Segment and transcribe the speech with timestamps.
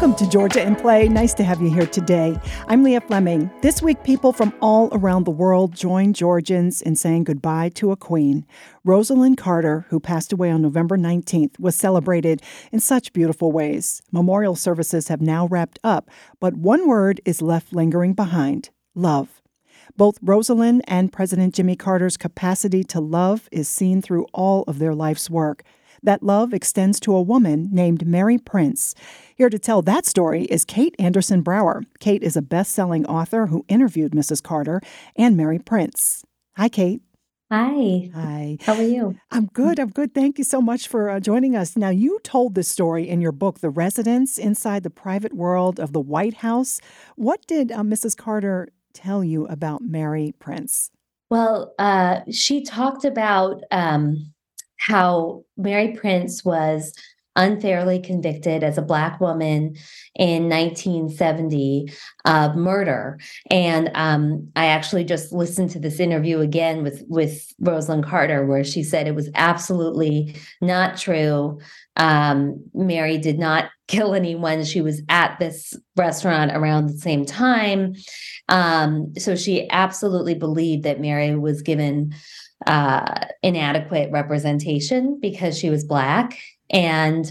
[0.00, 1.08] Welcome to Georgia in Play.
[1.10, 2.40] Nice to have you here today.
[2.68, 3.50] I'm Leah Fleming.
[3.60, 7.96] This week, people from all around the world join Georgians in saying goodbye to a
[7.96, 8.46] queen.
[8.82, 12.40] Rosalynn Carter, who passed away on November 19th, was celebrated
[12.72, 14.00] in such beautiful ways.
[14.10, 16.08] Memorial services have now wrapped up,
[16.40, 19.42] but one word is left lingering behind love.
[19.98, 24.94] Both Rosalynn and President Jimmy Carter's capacity to love is seen through all of their
[24.94, 25.62] life's work.
[26.02, 28.94] That love extends to a woman named Mary Prince.
[29.34, 31.82] Here to tell that story is Kate Andersen Brower.
[31.98, 34.42] Kate is a best selling author who interviewed Mrs.
[34.42, 34.80] Carter
[35.16, 36.24] and Mary Prince.
[36.56, 37.02] Hi, Kate.
[37.52, 38.10] Hi.
[38.14, 38.58] Hi.
[38.60, 39.16] How are you?
[39.32, 39.80] I'm good.
[39.80, 40.14] I'm good.
[40.14, 41.76] Thank you so much for uh, joining us.
[41.76, 45.92] Now, you told this story in your book, The Residence Inside the Private World of
[45.92, 46.80] the White House.
[47.16, 48.16] What did uh, Mrs.
[48.16, 50.92] Carter tell you about Mary Prince?
[51.28, 54.32] Well, uh, she talked about um,
[54.80, 56.94] how Mary Prince was
[57.36, 59.76] unfairly convicted as a black woman
[60.16, 61.92] in 1970
[62.24, 63.18] of murder.
[63.50, 68.64] And um, i actually just listened to this interview again with with rosalynn carter where
[68.64, 71.60] she said it was absolutely not true.
[71.96, 74.64] Um, mary did not kill anyone.
[74.64, 77.94] She was at this restaurant around the same time.
[78.48, 82.14] Um, so she absolutely believed that mary was given
[82.66, 86.38] uh, inadequate representation because she was black.
[86.70, 87.30] And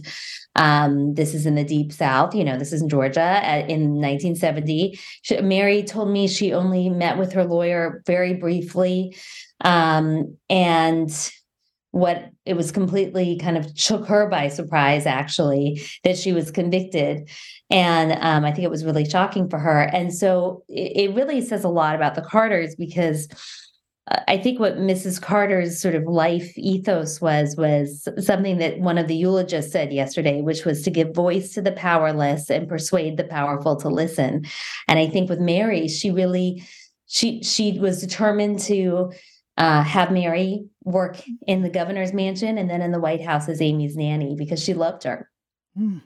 [0.56, 5.00] um, this is in the deep south, you know, this is in Georgia in 1970.
[5.22, 9.16] She, Mary told me she only met with her lawyer very briefly.
[9.62, 11.10] Um, and
[11.92, 17.30] what it was completely kind of took her by surprise, actually, that she was convicted.
[17.70, 19.82] And um, I think it was really shocking for her.
[19.82, 23.28] And so it, it really says a lot about the Carters because
[24.28, 25.22] I think what Mrs.
[25.22, 30.42] Carter's sort of life ethos was was something that one of the eulogists said yesterday,
[30.42, 34.46] which was to give voice to the powerless and persuade the powerful to listen.
[34.88, 36.64] And I think with Mary, she really
[37.06, 39.12] she she was determined to
[39.58, 43.62] uh, have Mary work in the governor's mansion and then in the White House as
[43.62, 45.30] Amy's nanny because she loved her.
[45.78, 46.02] Mm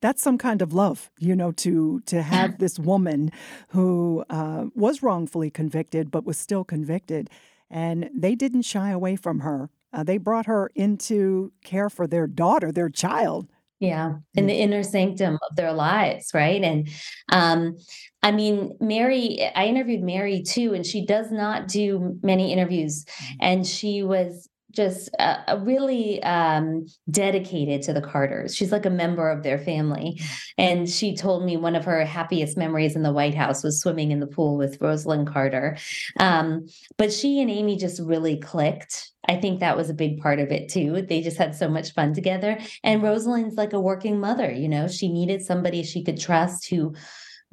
[0.00, 3.30] that's some kind of love, you know, to to have this woman
[3.68, 7.30] who uh, was wrongfully convicted but was still convicted,
[7.70, 9.70] and they didn't shy away from her.
[9.92, 13.48] Uh, they brought her into care for their daughter, their child.
[13.80, 16.60] Yeah, in the inner sanctum of their lives, right?
[16.64, 16.88] And
[17.30, 17.76] um,
[18.24, 23.04] I mean, Mary, I interviewed Mary too, and she does not do many interviews.
[23.04, 23.34] Mm-hmm.
[23.40, 28.54] And she was just uh, really um, dedicated to the Carters.
[28.54, 30.20] She's like a member of their family.
[30.58, 34.10] And she told me one of her happiest memories in the White House was swimming
[34.10, 35.78] in the pool with Rosalynn Carter.
[36.20, 39.10] Um, but she and Amy just really clicked.
[39.26, 41.02] I think that was a big part of it too.
[41.02, 42.58] They just had so much fun together.
[42.84, 46.94] And Rosalynn's like a working mother, you know, she needed somebody she could trust who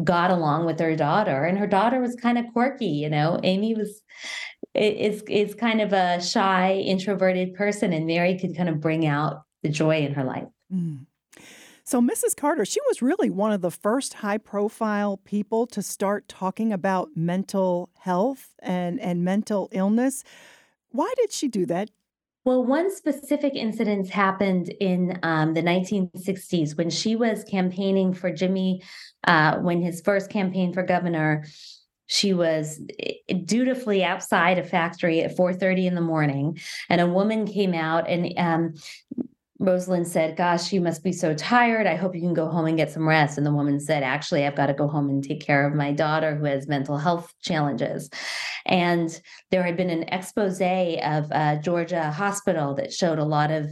[0.03, 3.73] got along with her daughter and her daughter was kind of quirky you know amy
[3.73, 4.01] was
[4.75, 9.43] is is kind of a shy, introverted person, and Mary could kind of bring out
[9.63, 10.47] the joy in her life.
[10.73, 11.05] Mm.
[11.87, 12.35] So, Mrs.
[12.35, 17.09] Carter, she was really one of the first high profile people to start talking about
[17.15, 20.23] mental health and, and mental illness.
[20.89, 21.91] Why did she do that?
[22.43, 28.81] Well, one specific incident happened in um, the 1960s when she was campaigning for Jimmy,
[29.27, 31.43] uh, when his first campaign for governor
[32.07, 37.47] she was eh, dutifully outside a factory at 4.30 in the morning and a woman
[37.47, 38.73] came out and um,
[39.61, 41.87] Rosalynn said, Gosh, you must be so tired.
[41.87, 43.37] I hope you can go home and get some rest.
[43.37, 45.91] And the woman said, Actually, I've got to go home and take care of my
[45.91, 48.09] daughter who has mental health challenges.
[48.65, 49.17] And
[49.51, 53.71] there had been an expose of uh, Georgia hospital that showed a lot of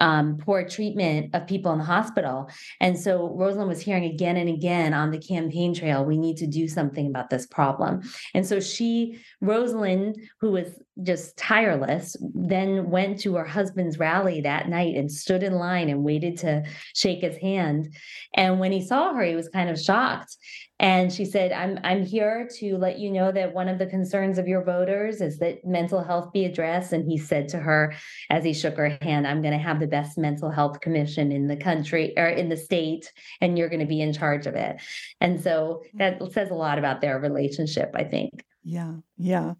[0.00, 2.50] um, poor treatment of people in the hospital.
[2.80, 6.46] And so Rosalynn was hearing again and again on the campaign trail, we need to
[6.46, 8.02] do something about this problem.
[8.34, 14.68] And so she, Rosalynn, who was just tireless, then went to her husband's rally that
[14.68, 16.64] night and stood in line and waited to
[16.94, 17.94] shake his hand.
[18.34, 20.36] And when he saw her, he was kind of shocked.
[20.80, 24.38] And she said, I'm, I'm here to let you know that one of the concerns
[24.38, 26.94] of your voters is that mental health be addressed.
[26.94, 27.94] And he said to her,
[28.30, 31.48] as he shook her hand, I'm going to have the best mental health commission in
[31.48, 33.12] the country or in the state,
[33.42, 34.80] and you're going to be in charge of it.
[35.20, 38.42] And so that says a lot about their relationship, I think.
[38.64, 38.94] Yeah.
[39.18, 39.54] Yeah.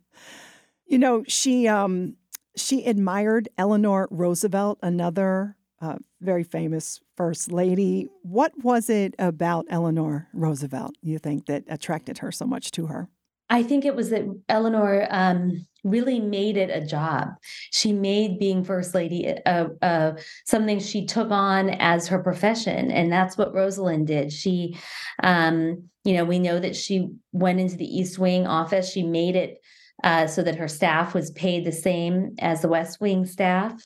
[0.87, 2.17] You know, she, um,
[2.56, 8.09] she admired Eleanor Roosevelt, another uh, very famous first lady.
[8.23, 13.09] What was it about Eleanor Roosevelt you think that attracted her so much to her?
[13.53, 17.31] I think it was that Eleanor um, really made it a job.
[17.73, 20.17] She made being first lady a, a,
[20.47, 24.32] something she took on as her profession, and that's what Rosalynn did.
[24.32, 24.79] She,
[25.25, 28.88] um, you know, we know that she went into the East Wing office.
[28.88, 29.59] She made it
[30.05, 33.82] uh, so that her staff was paid the same as the West Wing staff.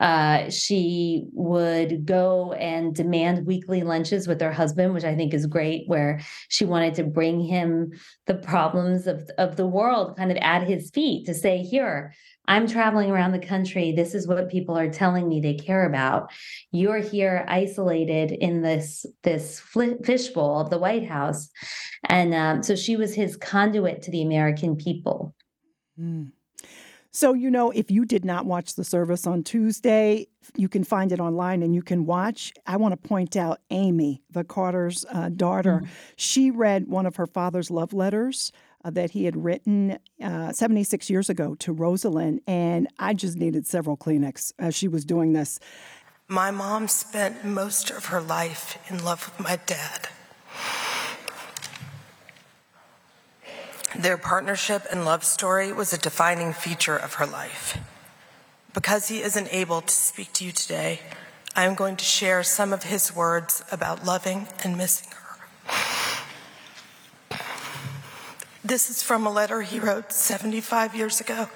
[0.00, 5.46] Uh, she would go and demand weekly lunches with her husband, which I think is
[5.46, 7.92] great, where she wanted to bring him
[8.26, 12.12] the problems of, of the world kind of at his feet to say, Here,
[12.48, 13.92] I'm traveling around the country.
[13.92, 16.30] This is what people are telling me they care about.
[16.70, 19.60] You're here isolated in this this
[20.04, 21.48] fishbowl of the White House,
[22.04, 25.34] and um, so she was his conduit to the American people.
[25.98, 26.30] Mm.
[27.16, 31.12] So, you know, if you did not watch the service on Tuesday, you can find
[31.12, 32.52] it online and you can watch.
[32.66, 35.76] I want to point out Amy, the Carter's uh, daughter.
[35.76, 35.92] Mm-hmm.
[36.16, 38.52] She read one of her father's love letters
[38.84, 43.66] uh, that he had written uh, 76 years ago to Rosalynn, and I just needed
[43.66, 45.58] several Kleenex as she was doing this.
[46.28, 50.08] My mom spent most of her life in love with my dad.
[53.98, 57.78] Their partnership and love story was a defining feature of her life.
[58.74, 61.00] Because he isn't able to speak to you today,
[61.54, 65.22] I am going to share some of his words about loving and missing her.
[68.62, 71.48] This is from a letter he wrote 75 years ago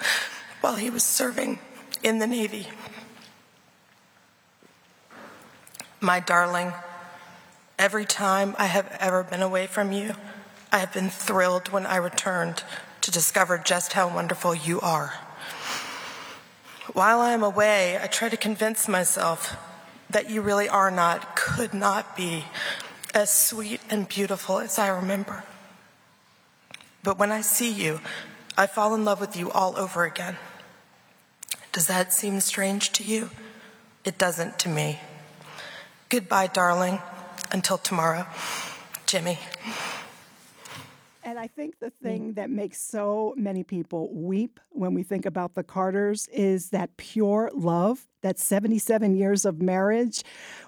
[0.63, 1.59] while he was serving
[2.03, 2.69] in the Navy.
[6.01, 6.73] My darling,
[7.79, 10.15] every time I have ever been away from you,
[10.73, 12.63] I have been thrilled when I returned
[13.01, 15.15] to discover just how wonderful you are.
[16.93, 19.57] While I am away, I try to convince myself
[20.11, 22.45] that you really are not, could not be,
[23.15, 25.45] as sweet and beautiful as I remember.
[27.03, 28.01] But when I see you,
[28.57, 30.37] I fall in love with you all over again.
[31.73, 33.31] Does that seem strange to you?
[34.05, 35.01] It doesn't to me.
[36.09, 37.01] Goodbye, darling.
[37.53, 38.27] Until tomorrow.
[39.07, 39.39] Jimmy.
[41.23, 45.55] And I think the thing that makes so many people weep when we think about
[45.55, 50.23] the Carters is that pure love, that 77 years of marriage.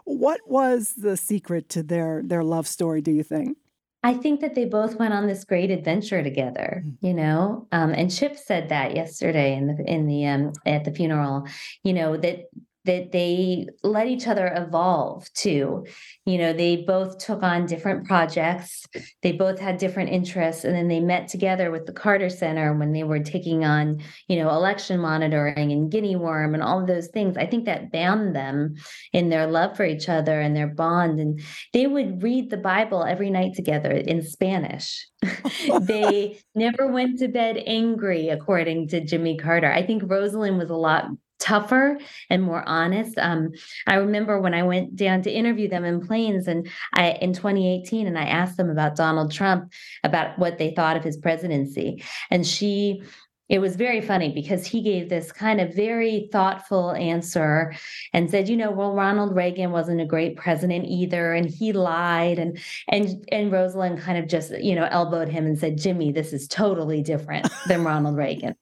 [0.05, 3.57] What was the secret to their their love story, do you think?
[4.05, 6.97] I think that they both went on this great adventure together, mm.
[7.01, 7.69] you know.
[7.71, 11.47] Um, and Chip said that yesterday in the in the um, at the funeral,
[11.85, 12.49] you know that
[12.85, 15.87] that they let each other evolve too.
[16.27, 18.85] You know, they both took on different projects,
[19.23, 22.93] they both had different interests, and then they met together with the Carter Center when
[22.93, 27.09] they were taking on, you know, election monitoring and guinea worm and all of those
[27.09, 27.37] things.
[27.37, 28.75] I think that bound them
[29.13, 31.21] in their love for each other and their bond.
[31.21, 31.41] And
[31.73, 35.07] they would read the Bible every night together in Spanish.
[35.83, 39.71] they never went to bed angry, according to Jimmy Carter.
[39.71, 41.07] I think Rosalynn was a lot
[41.43, 41.99] tougher
[42.31, 43.19] and more honest.
[43.19, 43.51] Um,
[43.87, 48.07] I remember when I went down to interview them in Plains and I in 2018,
[48.07, 49.73] and I asked them about Donald Trump,
[50.05, 53.03] about what they thought of his presidency, and she.
[53.49, 57.75] It was very funny because he gave this kind of very thoughtful answer
[58.15, 62.39] and said, you know, well, Ronald Reagan wasn't a great president either, and he lied.
[62.39, 66.33] And and and Rosalynn kind of just, you know, elbowed him and said, Jimmy, this
[66.33, 68.55] is totally different than Ronald Reagan.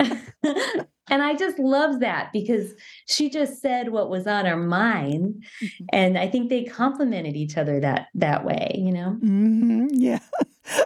[1.08, 2.74] And I just love that because
[3.06, 5.44] she just said what was on her mind.
[5.62, 5.84] Mm-hmm.
[5.92, 9.16] And I think they complemented each other that that way, you know?
[9.22, 9.88] Mm-hmm.
[9.92, 10.18] Yeah.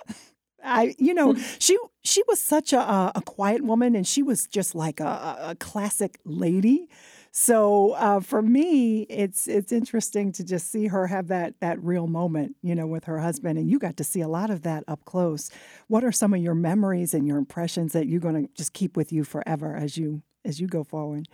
[0.64, 4.74] I, you know, she she was such a, a quiet woman, and she was just
[4.74, 6.88] like a, a classic lady.
[7.32, 12.08] So uh, for me, it's it's interesting to just see her have that that real
[12.08, 14.82] moment, you know, with her husband, and you got to see a lot of that
[14.88, 15.50] up close.
[15.86, 18.96] What are some of your memories and your impressions that you're going to just keep
[18.96, 21.28] with you forever as you as you go forward?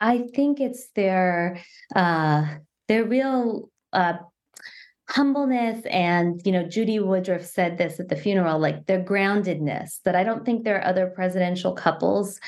[0.00, 1.60] I think it's their
[1.94, 2.56] uh,
[2.88, 4.14] their real uh,
[5.10, 10.14] humbleness and you know judy woodruff said this at the funeral like their groundedness that
[10.14, 12.38] i don't think there are other presidential couples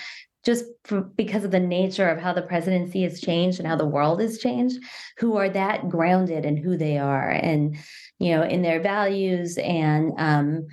[0.44, 3.86] just for, because of the nature of how the presidency has changed and how the
[3.86, 4.78] world has changed,
[5.18, 7.76] who are that grounded in who they are and,
[8.18, 9.56] you know, in their values.
[9.58, 10.66] And um,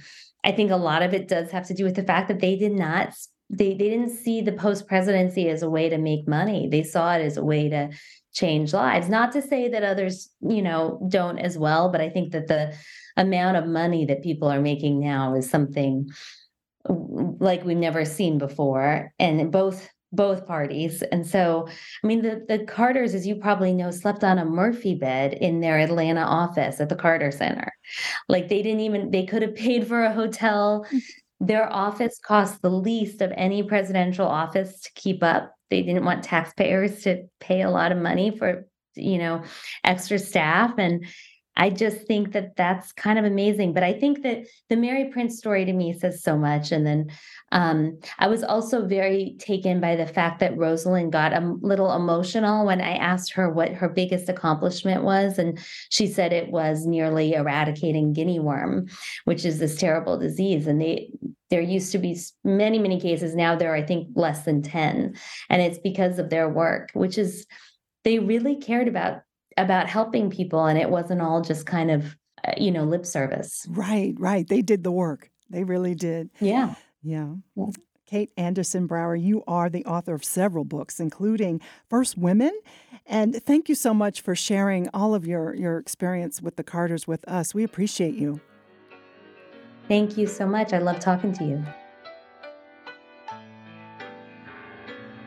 [0.43, 2.55] I think a lot of it does have to do with the fact that they
[2.55, 3.13] did not
[3.49, 6.67] they they didn't see the post presidency as a way to make money.
[6.69, 7.89] They saw it as a way to
[8.31, 9.09] change lives.
[9.09, 12.75] Not to say that others, you know, don't as well, but I think that the
[13.17, 16.09] amount of money that people are making now is something
[16.89, 19.13] like we've never seen before.
[19.19, 21.03] And both both parties.
[21.03, 21.67] And so,
[22.03, 25.59] I mean, the, the Carters, as you probably know, slept on a Murphy bed in
[25.59, 27.71] their Atlanta office at the Carter Center.
[28.27, 30.85] Like they didn't even, they could have paid for a hotel.
[31.41, 35.55] Their office cost the least of any presidential office to keep up.
[35.69, 39.43] They didn't want taxpayers to pay a lot of money for, you know,
[39.85, 40.73] extra staff.
[40.77, 41.05] And
[41.59, 43.73] I just think that that's kind of amazing.
[43.73, 46.71] But I think that the Mary Prince story to me says so much.
[46.71, 47.11] And then
[47.51, 52.65] um, I was also very taken by the fact that Rosalynn got a little emotional
[52.65, 55.37] when I asked her what her biggest accomplishment was.
[55.37, 58.87] And she said it was nearly eradicating guinea worm,
[59.25, 60.65] which is this terrible disease.
[60.65, 61.11] And they,
[61.49, 63.35] there used to be many, many cases.
[63.35, 65.13] Now there are, I think, less than 10.
[65.49, 67.45] And it's because of their work, which is,
[68.05, 69.23] they really cared about
[69.59, 72.15] about helping people and it wasn't all just kind of
[72.47, 76.73] uh, you know lip service right right they did the work they really did yeah
[77.01, 77.67] yeah, yeah.
[78.09, 81.61] Kate Andersen Brower, you are the author of several books, including
[81.91, 82.59] First Women.
[83.05, 87.07] And thank you so much for sharing all of your, your experience with the Carters
[87.07, 87.53] with us.
[87.53, 88.41] We appreciate you.
[89.87, 90.73] Thank you so much.
[90.73, 91.63] I love talking to you.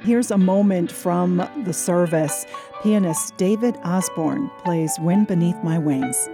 [0.04, 2.44] Here's a moment from the service.
[2.82, 6.28] Pianist David Osborne plays Wind Beneath My Wings.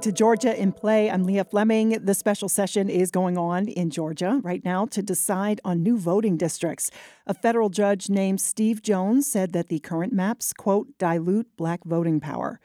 [0.00, 1.10] To Georgia in Play.
[1.10, 1.90] I'm Leah Fleming.
[1.90, 6.38] The special session is going on in Georgia right now to decide on new voting
[6.38, 6.90] districts.
[7.26, 12.18] A federal judge named Steve Jones said that the current maps, quote, dilute black voting
[12.18, 12.60] power.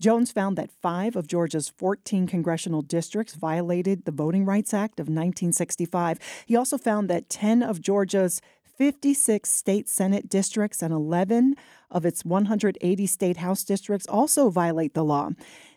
[0.00, 5.04] Jones found that five of Georgia's 14 congressional districts violated the Voting Rights Act of
[5.04, 6.18] 1965.
[6.46, 8.40] He also found that 10 of Georgia's
[8.80, 11.54] 56 state Senate districts and 11
[11.90, 15.30] of its 180 state House districts also violate the law.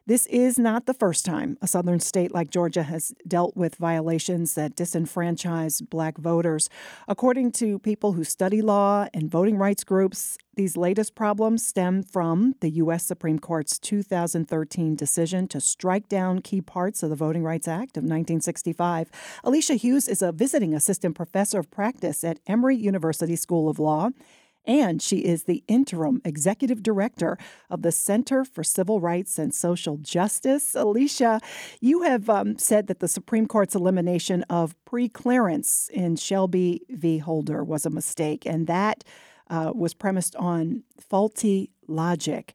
[0.05, 4.53] This is not the first time a southern state like Georgia has dealt with violations
[4.55, 6.69] that disenfranchise black voters.
[7.07, 12.55] According to people who study law and voting rights groups, these latest problems stem from
[12.60, 13.05] the U.S.
[13.05, 18.03] Supreme Court's 2013 decision to strike down key parts of the Voting Rights Act of
[18.03, 19.10] 1965.
[19.45, 24.10] Alicia Hughes is a visiting assistant professor of practice at Emory University School of Law
[24.65, 27.38] and she is the interim executive director
[27.70, 30.75] of the Center for Civil Rights and Social Justice.
[30.75, 31.41] Alicia,
[31.82, 37.17] you have um, said that the Supreme Court's elimination of preclearance in Shelby v.
[37.17, 39.03] Holder was a mistake, and that
[39.50, 42.53] uh, was premised on faulty logic.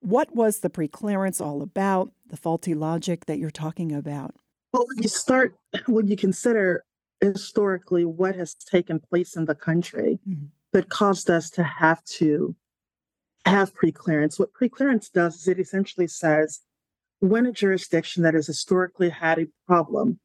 [0.00, 4.34] What was the preclearance all about, the faulty logic that you're talking about?
[4.72, 6.84] Well, when you start, when you consider
[7.20, 12.54] historically what has taken place in the country, mm-hmm that caused us to have to
[13.46, 14.38] have preclearance.
[14.38, 16.60] What preclearance does is it essentially says
[17.20, 20.20] when a jurisdiction that has historically had a problem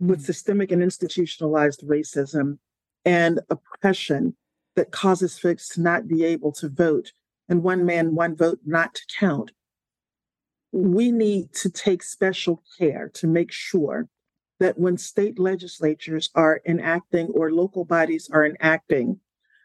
[0.00, 0.24] with mm-hmm.
[0.24, 2.60] systemic and institutionalized racism
[3.04, 4.36] and oppression
[4.74, 7.12] that causes folks to not be able to vote
[7.46, 9.50] and one man, one vote not to count,
[10.72, 14.08] we need to take special care to make sure
[14.60, 19.20] that when state legislatures are enacting or local bodies are enacting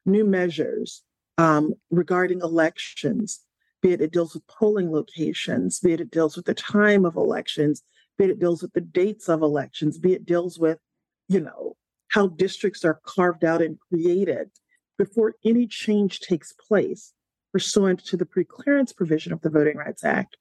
[0.08, 1.04] new measures
[1.38, 3.42] um, regarding elections,
[3.82, 7.16] be it it deals with polling locations, be it it deals with the time of
[7.16, 7.84] elections,
[8.18, 10.80] be it it deals with the dates of elections, be it deals with,
[11.28, 11.76] you know,
[12.10, 14.50] how districts are carved out and created
[14.98, 17.14] before any change takes place
[17.54, 20.38] pursuant to the preclearance provision of the Voting Rights Act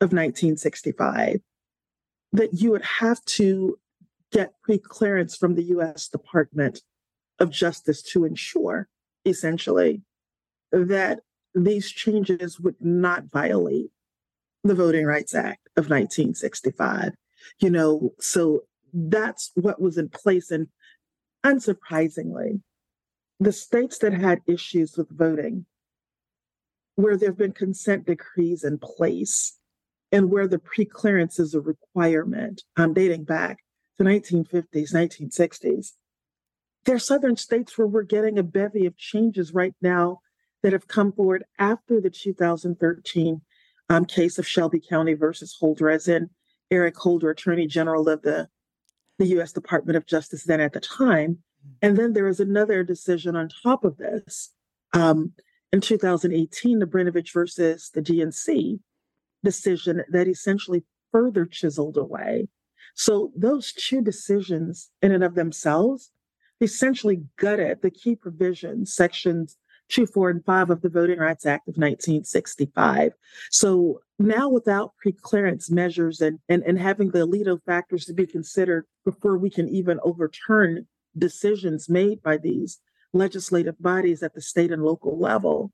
[0.00, 1.40] of 1965,
[2.32, 3.78] that you would have to
[4.32, 6.80] get preclearance from the US Department
[7.38, 8.88] of Justice to ensure
[9.24, 10.02] essentially,
[10.70, 11.20] that
[11.54, 13.90] these changes would not violate
[14.64, 17.12] the Voting Rights Act of 1965.
[17.60, 18.62] You know, so
[18.92, 20.50] that's what was in place.
[20.50, 20.68] And
[21.44, 22.60] unsurprisingly,
[23.40, 25.66] the states that had issues with voting,
[26.94, 29.58] where there have been consent decrees in place,
[30.12, 33.58] and where the preclearance is a requirement, um, dating back
[33.96, 35.92] to 1950s, 1960s.
[36.84, 40.20] There are southern states where we're getting a bevy of changes right now
[40.62, 43.40] that have come forward after the 2013
[43.88, 46.30] um, case of Shelby County versus Holder, as in
[46.70, 48.48] Eric Holder, Attorney General of the,
[49.18, 49.52] the U.S.
[49.52, 51.38] Department of Justice then at the time.
[51.80, 54.50] And then there was another decision on top of this
[54.92, 55.32] um,
[55.72, 58.80] in 2018, the Brnovich versus the DNC
[59.44, 62.48] decision that essentially further chiseled away.
[62.94, 66.10] So those two decisions, in and of themselves,
[66.62, 69.56] essentially gutted the key provisions, sections
[69.92, 73.12] two, four, and five of the Voting Rights Act of 1965.
[73.50, 78.86] So now, without preclearance measures and, and, and having the alito factors to be considered
[79.04, 82.80] before we can even overturn decisions made by these
[83.12, 85.72] legislative bodies at the state and local level,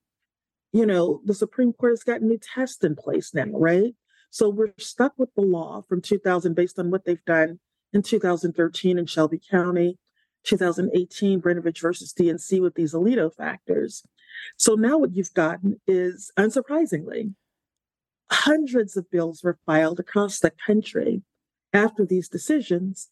[0.73, 3.95] you know, the Supreme Court has got new tests in place now, right?
[4.31, 7.61] So we're stuck with the law from 2000 based on what they've done
[7.93, 9.97] in 2013 in Shelby County,
[10.49, 14.03] 2018 Brnovich versus DNC with these Alito factors.
[14.57, 17.35] So now what you've gotten is, unsurprisingly,
[18.31, 21.23] hundreds of bills were filed across the country
[21.73, 23.09] after these decisions.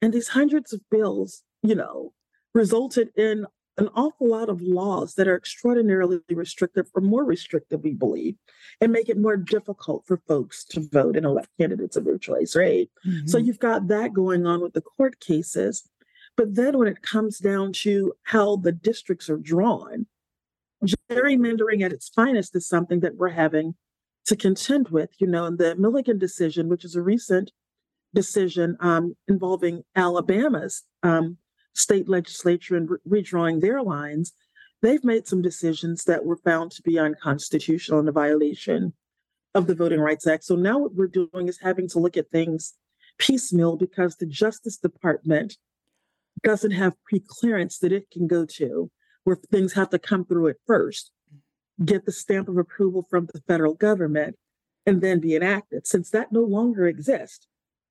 [0.00, 2.12] And these hundreds of bills, you know,
[2.54, 7.92] resulted in an awful lot of laws that are extraordinarily restrictive or more restrictive, we
[7.92, 8.34] believe,
[8.80, 12.56] and make it more difficult for folks to vote and elect candidates of their choice,
[12.56, 12.90] right?
[13.06, 13.28] Mm-hmm.
[13.28, 15.88] So you've got that going on with the court cases.
[16.38, 20.06] But then when it comes down to how the districts are drawn,
[21.10, 23.74] gerrymandering at its finest is something that we're having
[24.26, 25.10] to contend with.
[25.18, 27.50] You know, in the Milligan decision, which is a recent
[28.14, 31.38] decision um, involving Alabama's um,
[31.74, 34.32] state legislature and re- redrawing their lines,
[34.80, 38.92] they've made some decisions that were found to be unconstitutional and a violation
[39.56, 40.44] of the Voting Rights Act.
[40.44, 42.74] So now what we're doing is having to look at things
[43.18, 45.56] piecemeal because the Justice Department
[46.42, 48.90] doesn't have pre-clearance that it can go to
[49.24, 51.10] where things have to come through it first,
[51.84, 54.36] get the stamp of approval from the federal government,
[54.86, 55.86] and then be enacted.
[55.86, 57.46] Since that no longer exists,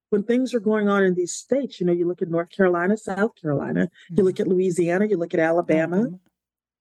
[0.09, 2.97] when things are going on in these states, you know, you look at North Carolina,
[2.97, 4.15] South Carolina, mm-hmm.
[4.17, 6.15] you look at Louisiana, you look at Alabama, mm-hmm.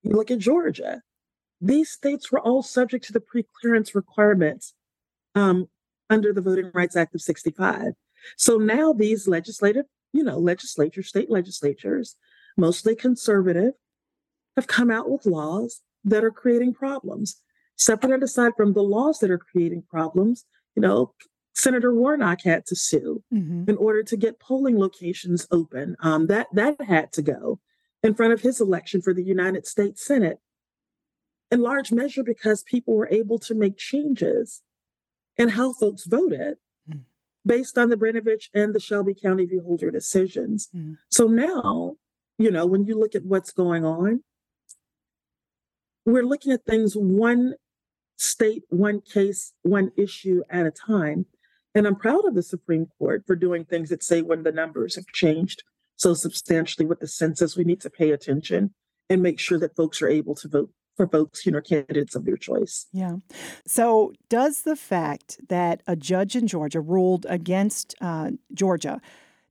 [0.09, 1.02] you look at Georgia.
[1.61, 4.74] These states were all subject to the pre-clearance requirements
[5.35, 5.68] um,
[6.09, 7.92] under the Voting Rights Act of 65.
[8.37, 12.16] So now these legislative, you know, legislatures, state legislatures,
[12.57, 13.74] mostly conservative,
[14.57, 17.40] have come out with laws that are creating problems.
[17.76, 21.12] Separate and aside from the laws that are creating problems, you know,
[21.55, 23.68] Senator Warnock had to sue mm-hmm.
[23.68, 25.96] in order to get polling locations open.
[26.00, 27.61] Um, that that had to go
[28.02, 30.38] in front of his election for the United States Senate,
[31.50, 34.62] in large measure because people were able to make changes
[35.37, 36.57] in how folks voted.
[37.46, 39.59] Based on the Brnovich and the Shelby County v.
[39.59, 40.68] Holder decisions.
[40.74, 40.94] Mm-hmm.
[41.11, 41.94] So now,
[42.38, 44.22] you know, when you look at what's going on,
[46.04, 47.54] we're looking at things one
[48.16, 51.26] state, one case, one issue at a time.
[51.74, 54.96] And I'm proud of the Supreme Court for doing things that say when the numbers
[54.96, 55.62] have changed
[55.96, 58.74] so substantially with the census, we need to pay attention
[59.09, 62.24] and make sure that folks are able to vote for folks, you know, candidates of
[62.24, 62.87] their choice.
[62.92, 63.16] Yeah.
[63.66, 69.00] So, does the fact that a judge in Georgia ruled against uh, Georgia,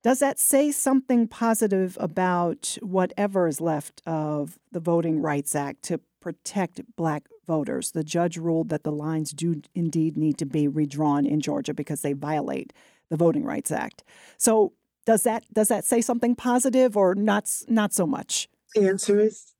[0.03, 5.99] does that say something positive about whatever is left of the Voting Rights Act to
[6.25, 7.91] protect black voters.
[7.91, 12.01] The judge ruled that the lines do indeed need to be redrawn in Georgia because
[12.01, 12.73] they violate
[13.09, 14.03] the Voting Rights Act.
[14.37, 14.73] So
[15.05, 18.49] does that does that say something positive or not not so much?
[18.73, 19.53] The answer is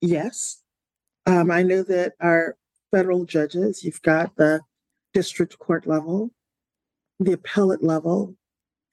[0.00, 0.57] yes.
[1.28, 2.56] Um, I know that our
[2.90, 4.62] federal judges, you've got the
[5.12, 6.30] district court level,
[7.20, 8.34] the appellate level,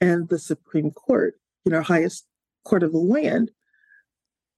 [0.02, 2.28] and the Supreme Court, you know, highest
[2.65, 3.52] court of the land.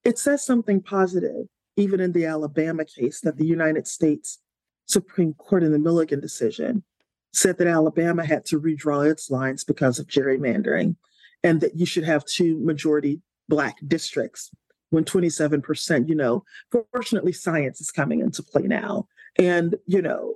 [0.04, 1.46] It says something positive
[1.78, 4.40] even in the Alabama case, that the United States
[4.88, 6.84] Supreme Court in the Milligan decision
[7.32, 10.96] said that Alabama had to redraw its lines because of gerrymandering
[11.44, 14.50] and that you should have two majority Black districts
[14.89, 16.43] when 27%, you know,
[16.91, 19.08] fortunately, science is coming into play now.
[19.38, 20.36] And, you know,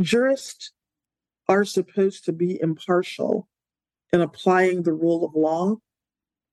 [0.00, 0.72] jurists
[1.48, 3.48] are supposed to be impartial
[4.12, 5.76] in applying the rule of law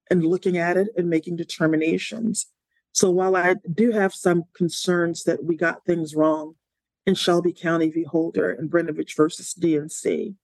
[0.09, 2.47] and looking at it and making determinations.
[2.93, 6.55] So while I do have some concerns that we got things wrong
[7.05, 8.03] in Shelby County v.
[8.03, 10.35] Holder and Brnovich versus DNC,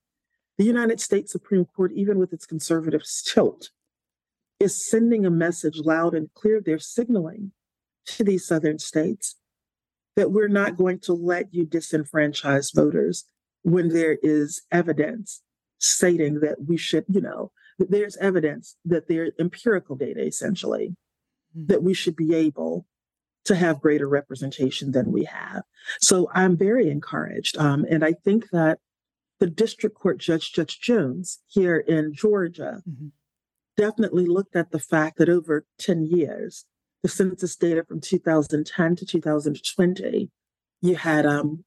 [0.58, 3.72] the United States Supreme Court, even with its conservative tilt,
[4.60, 6.62] is sending a message loud and clear.
[6.62, 7.52] They're signaling
[8.08, 9.36] to these southern states
[10.16, 13.26] that we're not going to let you disenfranchise voters
[13.64, 15.42] when there is evidence
[15.80, 20.96] stating that we should, you know, there's evidence that there empirical data essentially
[21.58, 21.68] mm-hmm.
[21.68, 22.86] that we should be able
[23.46, 25.64] to have greater representation than we have.
[26.00, 27.58] So I'm very encouraged.
[27.58, 28.80] Um, and I think that
[29.40, 33.08] the district court judge, Judge Jones, here in Georgia, mm-hmm.
[33.78, 36.66] Definitely looked at the fact that over 10 years,
[37.02, 40.30] the census data from 2010 to 2020,
[40.82, 41.64] you had um,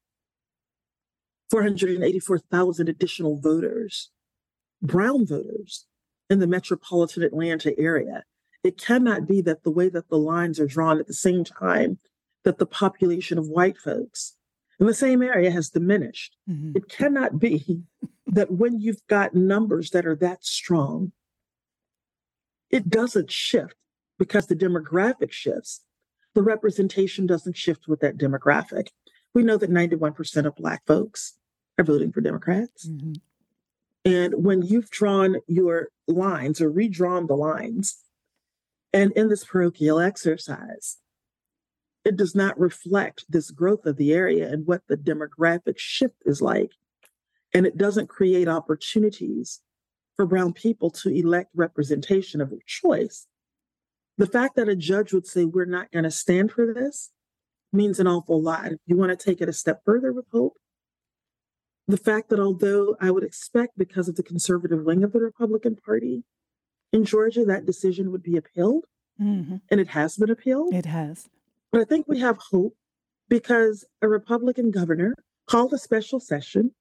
[1.50, 4.10] 484,000 additional voters,
[4.82, 5.86] brown voters,
[6.28, 8.24] in the metropolitan Atlanta area.
[8.64, 11.98] It cannot be that the way that the lines are drawn at the same time
[12.44, 14.34] that the population of white folks
[14.78, 16.36] in the same area has diminished.
[16.50, 16.72] Mm-hmm.
[16.76, 17.82] It cannot be
[18.26, 21.12] that when you've got numbers that are that strong,
[22.70, 23.74] it doesn't shift
[24.18, 25.82] because the demographic shifts.
[26.34, 28.88] The representation doesn't shift with that demographic.
[29.34, 31.34] We know that 91% of Black folks
[31.78, 32.88] are voting for Democrats.
[32.88, 33.14] Mm-hmm.
[34.04, 37.98] And when you've drawn your lines or redrawn the lines,
[38.92, 40.98] and in this parochial exercise,
[42.04, 46.40] it does not reflect this growth of the area and what the demographic shift is
[46.40, 46.70] like.
[47.52, 49.60] And it doesn't create opportunities
[50.16, 53.26] for Brown people to elect representation of their choice.
[54.18, 57.10] The fact that a judge would say, We're not going to stand for this
[57.72, 58.72] means an awful lot.
[58.72, 60.56] If you want to take it a step further with hope,
[61.88, 65.76] the fact that although I would expect because of the conservative wing of the Republican
[65.76, 66.24] Party
[66.92, 68.86] in Georgia, that decision would be appealed,
[69.20, 69.56] mm-hmm.
[69.70, 70.74] and it has been appealed.
[70.74, 71.28] It has.
[71.70, 72.74] But I think we have hope
[73.28, 75.14] because a Republican governor
[75.46, 76.72] called a special session,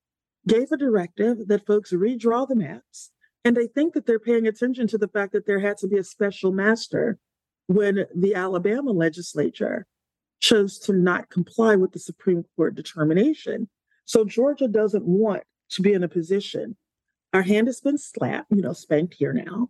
[0.48, 3.12] gave a directive that folks redraw the maps.
[3.46, 6.00] And I think that they're paying attention to the fact that there had to be
[6.00, 7.20] a special master
[7.68, 9.86] when the Alabama legislature
[10.40, 13.70] chose to not comply with the Supreme Court determination.
[14.06, 16.76] So Georgia doesn't want to be in a position.
[17.34, 19.70] Our hand has been slapped, you know, spanked here now.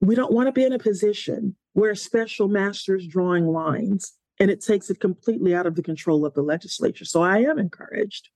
[0.00, 4.14] We don't want to be in a position where a special master is drawing lines
[4.40, 7.04] and it takes it completely out of the control of the legislature.
[7.04, 8.30] So I am encouraged.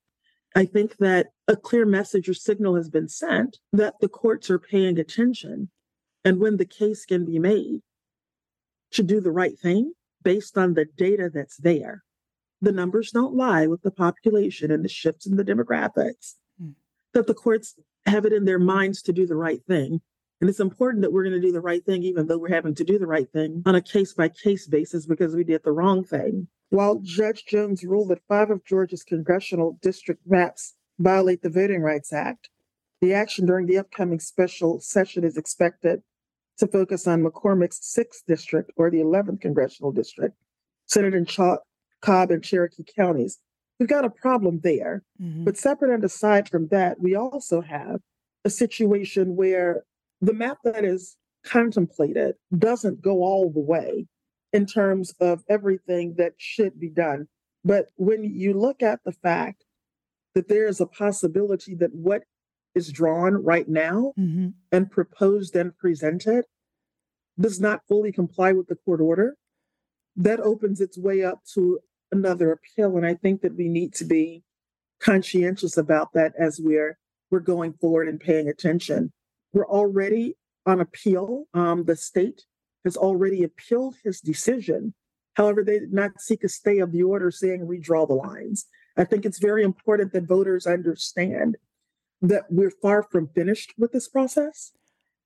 [0.57, 4.59] I think that a clear message or signal has been sent that the courts are
[4.59, 5.71] paying attention.
[6.25, 7.83] And when the case can be made
[8.93, 9.93] to do the right thing
[10.23, 12.03] based on the data that's there,
[12.61, 16.73] the numbers don't lie with the population and the shifts in the demographics, mm.
[17.13, 17.75] that the courts
[18.07, 20.01] have it in their minds to do the right thing
[20.41, 22.75] and it's important that we're going to do the right thing, even though we're having
[22.75, 25.73] to do the right thing on a case by case basis because we did the
[25.73, 26.49] wrong thing.
[26.71, 32.13] While Judge Jones ruled that five of Georgia's congressional district maps violate the Voting Rights
[32.13, 32.51] Act,
[33.01, 36.03] the action during the upcoming special session is expected
[36.59, 40.35] to focus on McCormick's 6th district or the 11th congressional district,
[40.87, 41.61] centered in Ch-
[42.01, 43.39] Cobb and Cherokee counties.
[43.79, 45.03] We've got a problem there.
[45.21, 45.45] Mm-hmm.
[45.45, 48.01] But separate and aside from that, we also have
[48.45, 49.85] a situation where
[50.21, 54.07] the map that is contemplated doesn't go all the way
[54.57, 57.29] in terms of everything that should be done.
[57.63, 59.65] But when you look at the fact
[60.35, 62.23] that there is a possibility that what
[62.75, 64.49] is drawn right now mm-hmm.
[64.73, 66.47] and proposed and presented
[67.39, 69.37] does not fully comply with the court order,
[70.17, 71.79] that opens its way up to
[72.11, 72.97] another appeal.
[72.97, 74.43] And I think that we need to be
[75.03, 76.97] conscientious about that as we're
[77.31, 79.13] we're going forward and paying attention.
[79.53, 81.45] We're already on appeal.
[81.53, 82.47] Um, the state
[82.87, 84.95] has already appealed his decision.
[85.35, 88.67] However, they did not seek a stay of the order saying redraw the lines.
[88.97, 91.57] I think it's very important that voters understand
[92.23, 94.73] that we're far from finished with this process.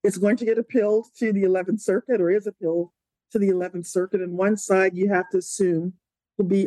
[0.03, 2.90] It's going to get appealed to the 11th Circuit or is appealed
[3.33, 4.20] to the 11th Circuit.
[4.20, 5.92] And one side you have to assume
[6.37, 6.66] will be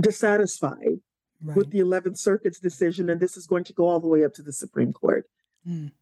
[0.00, 0.98] dissatisfied
[1.42, 1.56] right.
[1.56, 3.10] with the 11th Circuit's decision.
[3.10, 5.26] And this is going to go all the way up to the Supreme Court.
[5.68, 5.92] Mm.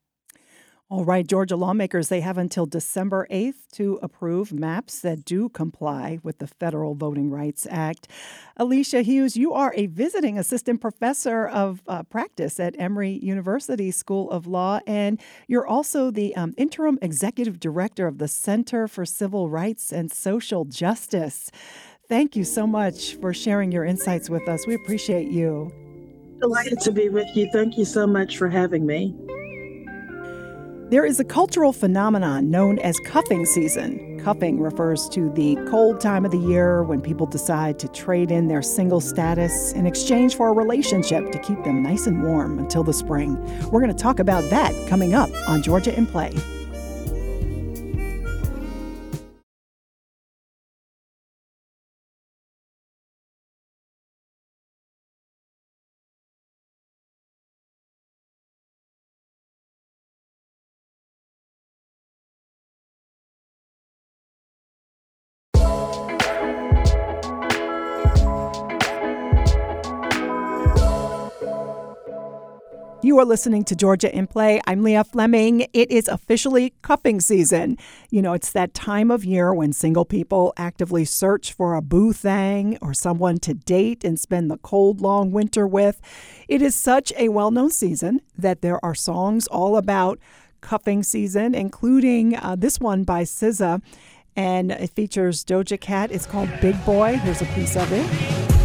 [0.93, 6.19] All right, Georgia lawmakers, they have until December 8th to approve maps that do comply
[6.25, 8.09] with the Federal Voting Rights Act.
[8.57, 14.29] Alicia Hughes, you are a visiting assistant professor of uh, practice at Emory University School
[14.33, 19.49] of Law, and you're also the um, interim executive director of the Center for Civil
[19.49, 21.53] Rights and Social Justice.
[22.09, 24.67] Thank you so much for sharing your insights with us.
[24.67, 25.71] We appreciate you.
[26.41, 27.49] Delighted to be with you.
[27.53, 29.15] Thank you so much for having me.
[30.91, 34.21] There is a cultural phenomenon known as cuffing season.
[34.25, 38.49] Cuffing refers to the cold time of the year when people decide to trade in
[38.49, 42.83] their single status in exchange for a relationship to keep them nice and warm until
[42.83, 43.37] the spring.
[43.71, 46.35] We're going to talk about that coming up on Georgia in Play.
[73.11, 74.61] You are listening to Georgia in Play.
[74.69, 75.67] I'm Leah Fleming.
[75.73, 77.77] It is officially cuffing season.
[78.09, 82.13] You know, it's that time of year when single people actively search for a boo
[82.13, 86.01] thang or someone to date and spend the cold, long winter with.
[86.47, 90.21] It is such a well known season that there are songs all about
[90.61, 93.83] cuffing season, including uh, this one by SZA.
[94.37, 96.13] And it features Doja Cat.
[96.13, 97.17] It's called Big Boy.
[97.17, 98.60] Here's a piece of it.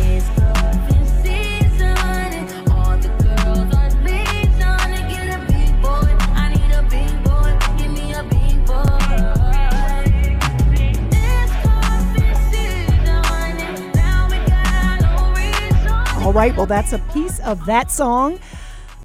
[16.50, 18.38] Right, well, that's a piece of that song.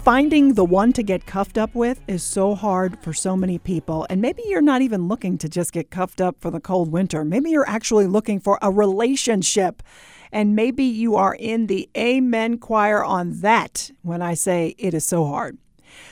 [0.03, 4.05] Finding the one to get cuffed up with is so hard for so many people.
[4.11, 7.25] And maybe you're not even looking to just get cuffed up for the cold winter.
[7.25, 9.81] Maybe you're actually looking for a relationship.
[10.31, 15.03] And maybe you are in the amen choir on that when I say it is
[15.07, 15.57] so hard.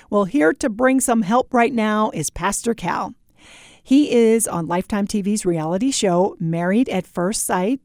[0.10, 3.14] Well, here to bring some help right now is Pastor Cal.
[3.84, 7.82] He is on Lifetime TV's reality show, Married at First Sight.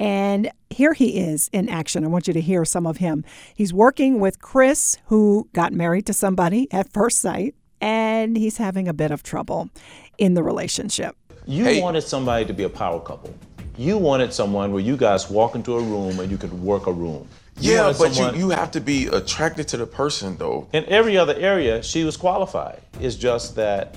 [0.00, 2.04] And here he is in action.
[2.04, 3.22] I want you to hear some of him.
[3.54, 8.88] He's working with Chris, who got married to somebody at first sight, and he's having
[8.88, 9.68] a bit of trouble
[10.16, 11.16] in the relationship.
[11.46, 11.82] You hey.
[11.82, 13.34] wanted somebody to be a power couple.
[13.76, 16.92] You wanted someone where you guys walk into a room and you could work a
[16.92, 17.28] room.
[17.58, 18.34] You yeah, but someone...
[18.34, 20.66] you, you have to be attracted to the person, though.
[20.72, 22.80] In every other area, she was qualified.
[23.00, 23.96] It's just that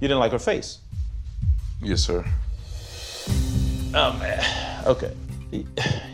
[0.00, 0.78] you didn't like her face.
[1.80, 2.24] Yes, sir.
[3.92, 4.86] Oh man.
[4.86, 5.12] Okay.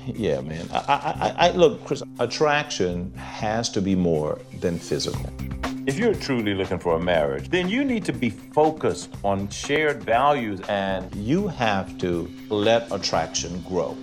[0.06, 0.66] Yeah, man.
[0.72, 2.02] I, I, I, look, Chris.
[2.18, 5.28] Attraction has to be more than physical.
[5.86, 10.02] If you're truly looking for a marriage, then you need to be focused on shared
[10.02, 13.94] values, and you have to let attraction grow.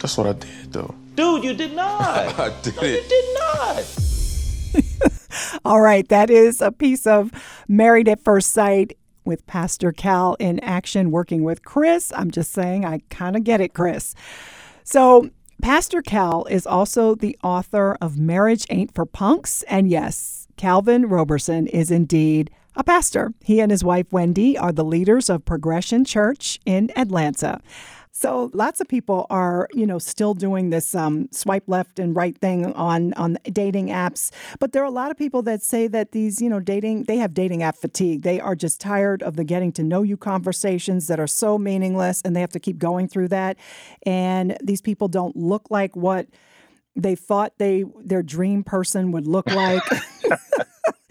[0.00, 0.94] That's what I did, though.
[1.14, 2.00] Dude, you did not.
[2.38, 3.02] I did no, it.
[3.02, 5.10] You did not.
[5.64, 7.32] All right, that is a piece of
[7.66, 12.12] Married at First Sight with Pastor Cal in action working with Chris.
[12.16, 14.14] I'm just saying, I kind of get it, Chris.
[14.84, 15.30] So,
[15.62, 19.62] Pastor Cal is also the author of Marriage Ain't for Punks.
[19.64, 23.34] And yes, Calvin Roberson is indeed a pastor.
[23.44, 27.60] He and his wife Wendy are the leaders of Progression Church in Atlanta.
[28.12, 32.36] So lots of people are, you know, still doing this um, swipe left and right
[32.36, 34.30] thing on on dating apps.
[34.58, 37.18] But there are a lot of people that say that these, you know, dating they
[37.18, 38.22] have dating app fatigue.
[38.22, 42.20] They are just tired of the getting to know you conversations that are so meaningless,
[42.24, 43.56] and they have to keep going through that.
[44.04, 46.26] And these people don't look like what
[46.96, 49.82] they thought they their dream person would look like.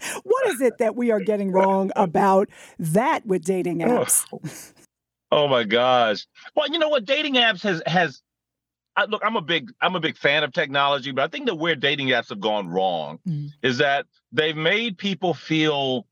[0.24, 4.24] what is it that we are getting wrong about that with dating apps?
[5.32, 6.26] Oh my gosh.
[6.54, 7.04] Well, you know what?
[7.04, 8.22] Dating apps has has
[8.96, 11.54] I, look, I'm a big I'm a big fan of technology, but I think that
[11.54, 13.50] where dating apps have gone wrong mm.
[13.62, 16.06] is that they've made people feel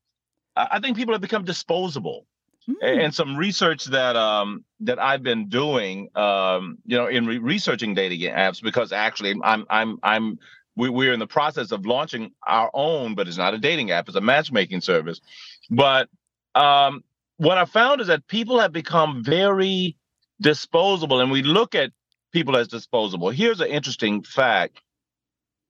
[0.55, 2.25] I think people have become disposable.
[2.67, 3.05] Mm.
[3.05, 7.93] And some research that um that I've been doing um you know in re- researching
[7.93, 10.39] dating apps because actually I'm I'm I'm
[10.75, 14.07] we, we're in the process of launching our own, but it's not a dating app,
[14.07, 15.19] it's a matchmaking service.
[15.69, 16.09] But
[16.55, 17.03] um
[17.39, 19.95] what I found is that people have become very
[20.41, 21.91] disposable, and we look at
[22.33, 23.29] people as disposable.
[23.29, 24.81] Here's an interesting fact: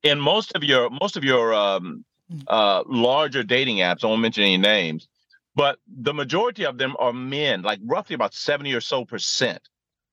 [0.01, 2.41] in most of your most of your um, mm.
[2.47, 5.07] uh, larger dating apps, I won't mention any names,
[5.55, 7.61] but the majority of them are men.
[7.61, 9.61] Like roughly about seventy or so percent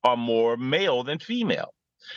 [0.05, 1.73] are more male than female,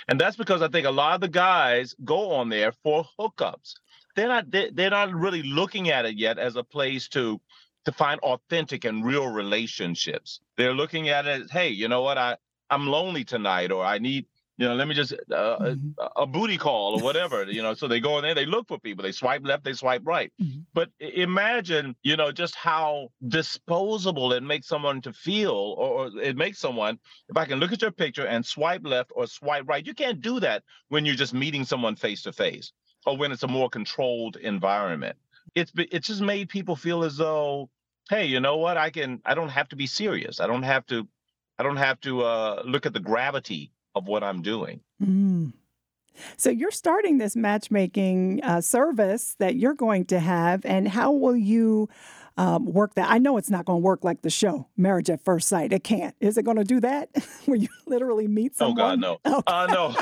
[0.09, 3.75] and that's because I think a lot of the guys go on there for hookups.
[4.17, 7.39] They're not they're not really looking at it yet as a place to
[7.85, 10.41] to find authentic and real relationships.
[10.57, 12.37] They're looking at it as, hey, you know what, I
[12.69, 14.25] I'm lonely tonight, or I need,
[14.57, 15.15] you know, let me just uh,
[15.59, 15.89] mm-hmm.
[15.97, 17.73] a, a, booty call or whatever, you know.
[17.73, 20.31] So they go in there, they look for people, they swipe left, they swipe right.
[20.41, 20.59] Mm-hmm.
[20.73, 26.37] But imagine, you know, just how disposable it makes someone to feel, or, or it
[26.37, 26.99] makes someone.
[27.29, 30.21] If I can look at your picture and swipe left or swipe right, you can't
[30.21, 32.71] do that when you're just meeting someone face to face,
[33.05, 35.17] or when it's a more controlled environment
[35.55, 37.69] it's it's just made people feel as though
[38.09, 38.77] hey, you know what?
[38.77, 40.39] I can I don't have to be serious.
[40.39, 41.07] I don't have to
[41.57, 44.81] I don't have to uh, look at the gravity of what I'm doing.
[45.01, 45.53] Mm.
[46.37, 51.35] So you're starting this matchmaking uh, service that you're going to have, and how will
[51.35, 51.87] you
[52.37, 53.09] um, work that?
[53.09, 55.71] I know it's not going to work like the show Marriage at First Sight.
[55.71, 56.15] It can't.
[56.19, 57.09] Is it going to do that
[57.45, 58.79] where you literally meet someone?
[58.79, 59.19] Oh God, no.
[59.25, 59.43] Okay.
[59.47, 59.95] Uh, no.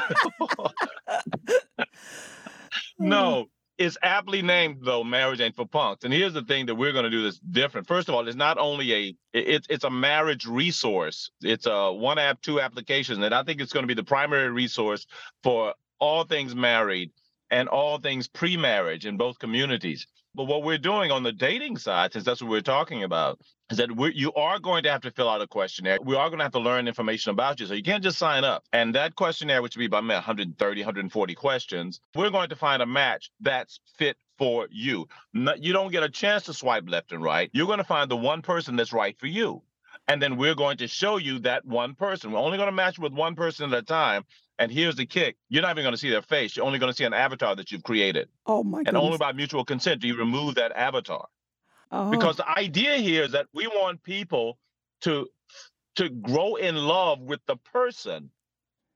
[3.00, 3.46] no.
[3.78, 6.06] It's aptly named though, marriage ain't for punks.
[6.06, 7.88] And here's the thing that we're going to do that's different.
[7.88, 11.32] First of all, it's not only a it's it's a marriage resource.
[11.42, 14.50] It's a one app, two applications, and I think it's going to be the primary
[14.52, 15.08] resource
[15.44, 17.12] for all things married.
[17.52, 20.08] and all things pre-marriage in both communities.
[20.36, 23.78] But what we're doing on the dating side, since that's what we're talking about, is
[23.78, 25.98] that you are going to have to fill out a questionnaire.
[26.02, 27.66] We are going to have to learn information about you.
[27.66, 28.64] So you can't just sign up.
[28.72, 32.86] And that questionnaire, which would be about 130, 140 questions, we're going to find a
[32.86, 35.08] match that's fit for you.
[35.34, 37.50] You don't get a chance to swipe left and right.
[37.54, 39.62] You're going to find the one person that's right for you.
[40.08, 42.32] And then we're going to show you that one person.
[42.32, 44.24] We're only going to match with one person at a time.
[44.60, 46.56] And here's the kick you're not even going to see their face.
[46.56, 48.30] You're only going to see an avatar that you've created.
[48.46, 48.88] Oh, my God.
[48.88, 51.28] And only by mutual consent do you remove that avatar.
[51.92, 52.12] Oh.
[52.12, 54.58] Because the idea here is that we want people
[55.02, 55.28] to
[55.96, 58.30] to grow in love with the person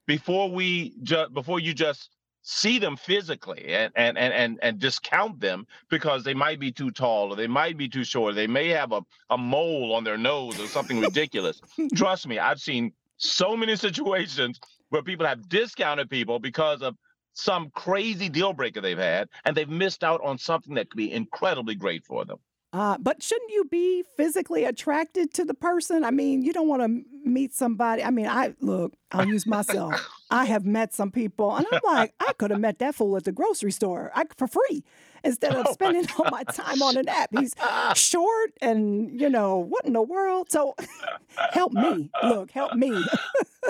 [0.08, 2.10] before we just before you just
[2.44, 6.92] see them physically and, and and and and discount them because they might be too
[6.92, 8.36] tall or they might be too short.
[8.36, 11.62] They may have a, a mole on their nose or something ridiculous.
[11.96, 16.96] Trust me, I've seen so many situations where people have discounted people because of
[17.34, 21.12] some crazy deal breaker they've had and they've missed out on something that could be
[21.12, 22.38] incredibly great for them.
[22.74, 26.06] Uh, but shouldn't you be physically attracted to the person?
[26.06, 28.02] I mean, you don't want to meet somebody.
[28.02, 30.08] I mean, I look, I'll use myself.
[30.32, 33.26] I have met some people, and I'm like, I could have met that fool at
[33.26, 34.84] the grocery store I, for free
[35.24, 37.30] instead of oh spending my all my time on an app.
[37.38, 37.54] He's
[37.96, 40.52] short and, you know, what in the world?
[40.52, 40.76] So
[41.52, 42.10] help me.
[42.24, 43.04] Look, help me.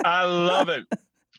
[0.04, 0.86] I love it.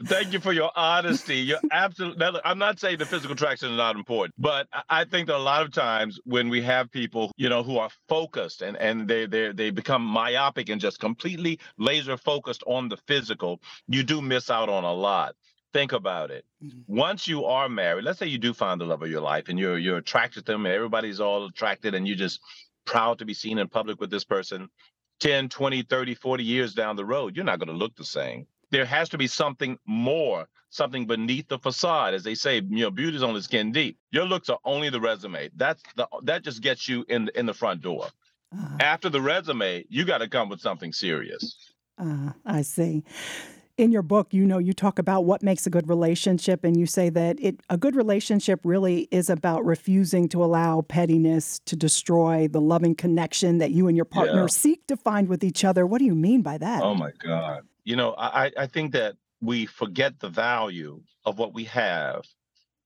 [0.05, 1.37] Thank you for your honesty.
[1.37, 2.25] You're absolutely.
[2.43, 5.61] I'm not saying the physical attraction is not important, but I think that a lot
[5.61, 9.51] of times when we have people, you know, who are focused and and they they
[9.51, 14.69] they become myopic and just completely laser focused on the physical, you do miss out
[14.69, 15.35] on a lot.
[15.73, 16.45] Think about it.
[16.63, 16.95] Mm-hmm.
[16.95, 19.57] Once you are married, let's say you do find the love of your life and
[19.57, 22.41] you're you're attracted to them, everybody's all attracted, and you're just
[22.85, 24.69] proud to be seen in public with this person.
[25.19, 28.45] 10, 20, 30, 40 years down the road, you're not going to look the same
[28.73, 32.15] there has to be something more, something beneath the facade.
[32.15, 33.97] As they say, you know, beauty's only skin deep.
[34.11, 35.49] Your looks are only the resume.
[35.55, 38.07] That's the that just gets you in in the front door.
[38.51, 41.55] Uh, After the resume, you got to come with something serious.
[41.97, 43.03] Uh, I see.
[43.75, 46.85] In your book, you know, you talk about what makes a good relationship, and you
[46.85, 52.47] say that it a good relationship really is about refusing to allow pettiness to destroy
[52.47, 54.47] the loving connection that you and your partner yeah.
[54.47, 55.85] seek to find with each other.
[55.85, 56.81] What do you mean by that?
[56.81, 61.53] Oh my God you know, I, I think that we forget the value of what
[61.53, 62.23] we have.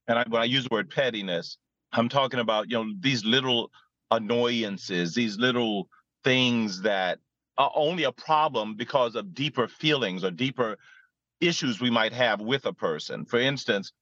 [0.08, 1.58] And I, when I use the word pettiness,
[1.92, 3.70] I'm talking about, you know, these little
[4.10, 5.88] annoyances, these little
[6.24, 7.18] things that
[7.56, 10.76] are only a problem because of deeper feelings or deeper
[11.40, 13.24] issues we might have with a person.
[13.24, 13.92] For instance,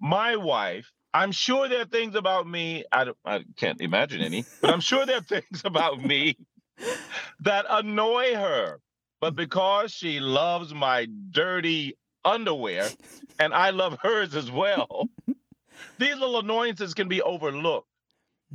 [0.00, 4.70] my wife, I'm sure there are things about me, I, I can't imagine any, but
[4.70, 6.36] I'm sure there are things about me
[7.40, 8.80] that annoy her.
[9.22, 12.88] But because she loves my dirty underwear
[13.38, 15.08] and I love hers as well,
[15.98, 17.86] these little annoyances can be overlooked.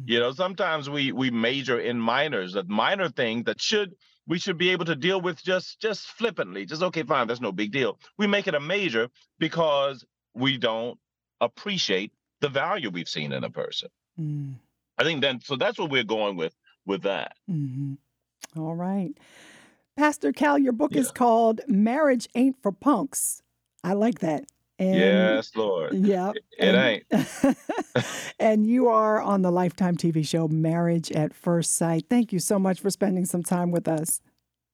[0.04, 3.96] You know, sometimes we we major in minors, that minor thing that should
[4.28, 7.54] we should be able to deal with just just flippantly, just okay, fine, that's no
[7.54, 7.98] big deal.
[8.18, 9.08] We make it a major
[9.40, 11.00] because we don't
[11.40, 13.88] appreciate the value we've seen in a person.
[14.20, 14.56] Mm.
[14.98, 16.54] I think then so that's what we're going with
[16.86, 17.38] with that.
[17.50, 17.94] Mm-hmm.
[18.60, 19.12] All right.
[19.98, 21.02] Pastor Cal, your book yeah.
[21.02, 23.42] is called Marriage Ain't for Punks.
[23.84, 24.46] I like that.
[24.78, 25.96] And, yes, Lord.
[25.96, 26.30] Yeah.
[26.30, 28.06] It, it and, ain't.
[28.40, 32.06] and you are on the Lifetime TV show Marriage at First Sight.
[32.12, 34.22] Thank you so much for spending some time with us.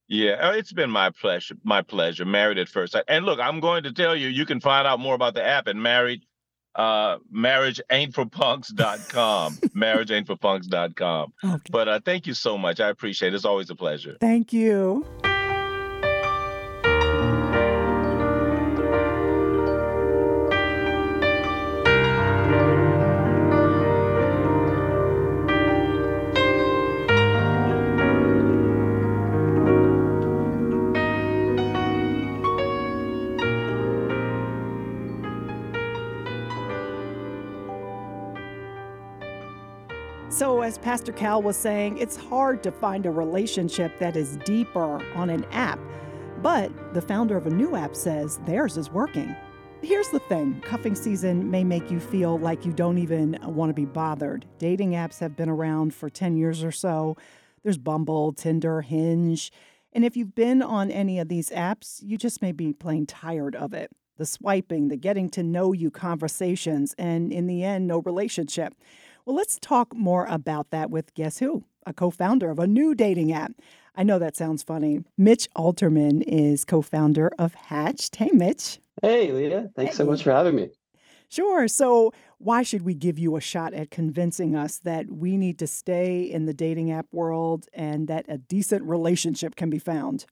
[0.10, 1.56] Yeah, uh, it's been my pleasure.
[1.64, 2.26] My pleasure.
[2.26, 3.06] Married at First Sight.
[3.08, 5.70] And look, I'm going to tell you, you can find out more about the app
[5.70, 6.26] at Married
[6.76, 11.70] uh marriage ain't for punks.com marriage ain't for punks.com okay.
[11.72, 12.80] but uh thank you so much.
[12.80, 13.36] I appreciate it.
[13.36, 14.18] It's always a pleasure.
[14.20, 15.06] Thank you
[40.84, 45.46] Pastor Cal was saying, it's hard to find a relationship that is deeper on an
[45.46, 45.80] app.
[46.42, 49.34] But the founder of a new app says theirs is working.
[49.82, 53.74] Here's the thing cuffing season may make you feel like you don't even want to
[53.74, 54.46] be bothered.
[54.60, 57.16] Dating apps have been around for 10 years or so.
[57.64, 59.54] There's Bumble, Tinder, Hinge.
[59.94, 63.56] And if you've been on any of these apps, you just may be plain tired
[63.56, 63.90] of it.
[64.18, 68.76] The swiping, the getting to know you conversations, and in the end, no relationship.
[69.26, 72.94] Well, let's talk more about that with Guess Who, a co founder of a new
[72.94, 73.54] dating app.
[73.96, 75.04] I know that sounds funny.
[75.18, 78.18] Mitch Alterman is co founder of Hatched.
[78.18, 78.80] Hey, Mitch.
[79.02, 79.70] Hey, Leah.
[79.76, 80.04] Thanks hey.
[80.04, 80.72] so much for having me.
[81.30, 81.70] Sure.
[81.70, 85.68] So, why should we give you a shot at convincing us that we need to
[85.68, 90.26] stay in the dating app world and that a decent relationship can be found?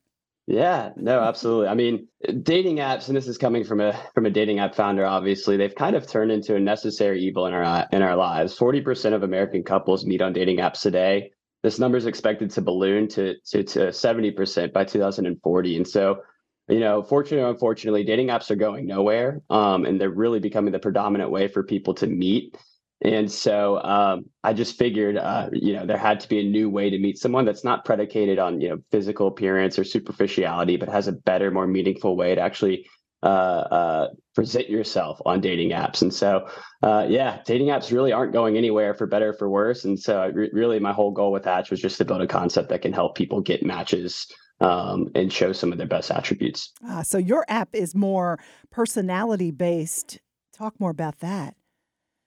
[0.47, 1.67] Yeah, no, absolutely.
[1.67, 2.07] I mean,
[2.43, 5.05] dating apps, and this is coming from a from a dating app founder.
[5.05, 8.57] Obviously, they've kind of turned into a necessary evil in our in our lives.
[8.57, 11.31] Forty percent of American couples meet on dating apps today.
[11.63, 13.35] This number is expected to balloon to
[13.65, 15.77] to seventy percent by 2040.
[15.77, 16.21] And so,
[16.67, 20.73] you know, fortunately or unfortunately, dating apps are going nowhere, um, and they're really becoming
[20.73, 22.57] the predominant way for people to meet.
[23.03, 26.69] And so um, I just figured, uh, you know, there had to be a new
[26.69, 30.87] way to meet someone that's not predicated on, you know, physical appearance or superficiality, but
[30.89, 32.85] has a better, more meaningful way to actually
[33.23, 36.01] uh, uh, present yourself on dating apps.
[36.01, 36.47] And so,
[36.83, 39.83] uh, yeah, dating apps really aren't going anywhere for better or for worse.
[39.83, 42.69] And so, re- really, my whole goal with Hatch was just to build a concept
[42.69, 44.27] that can help people get matches
[44.59, 46.71] um, and show some of their best attributes.
[46.87, 48.39] Ah, so your app is more
[48.69, 50.19] personality based.
[50.53, 51.55] Talk more about that.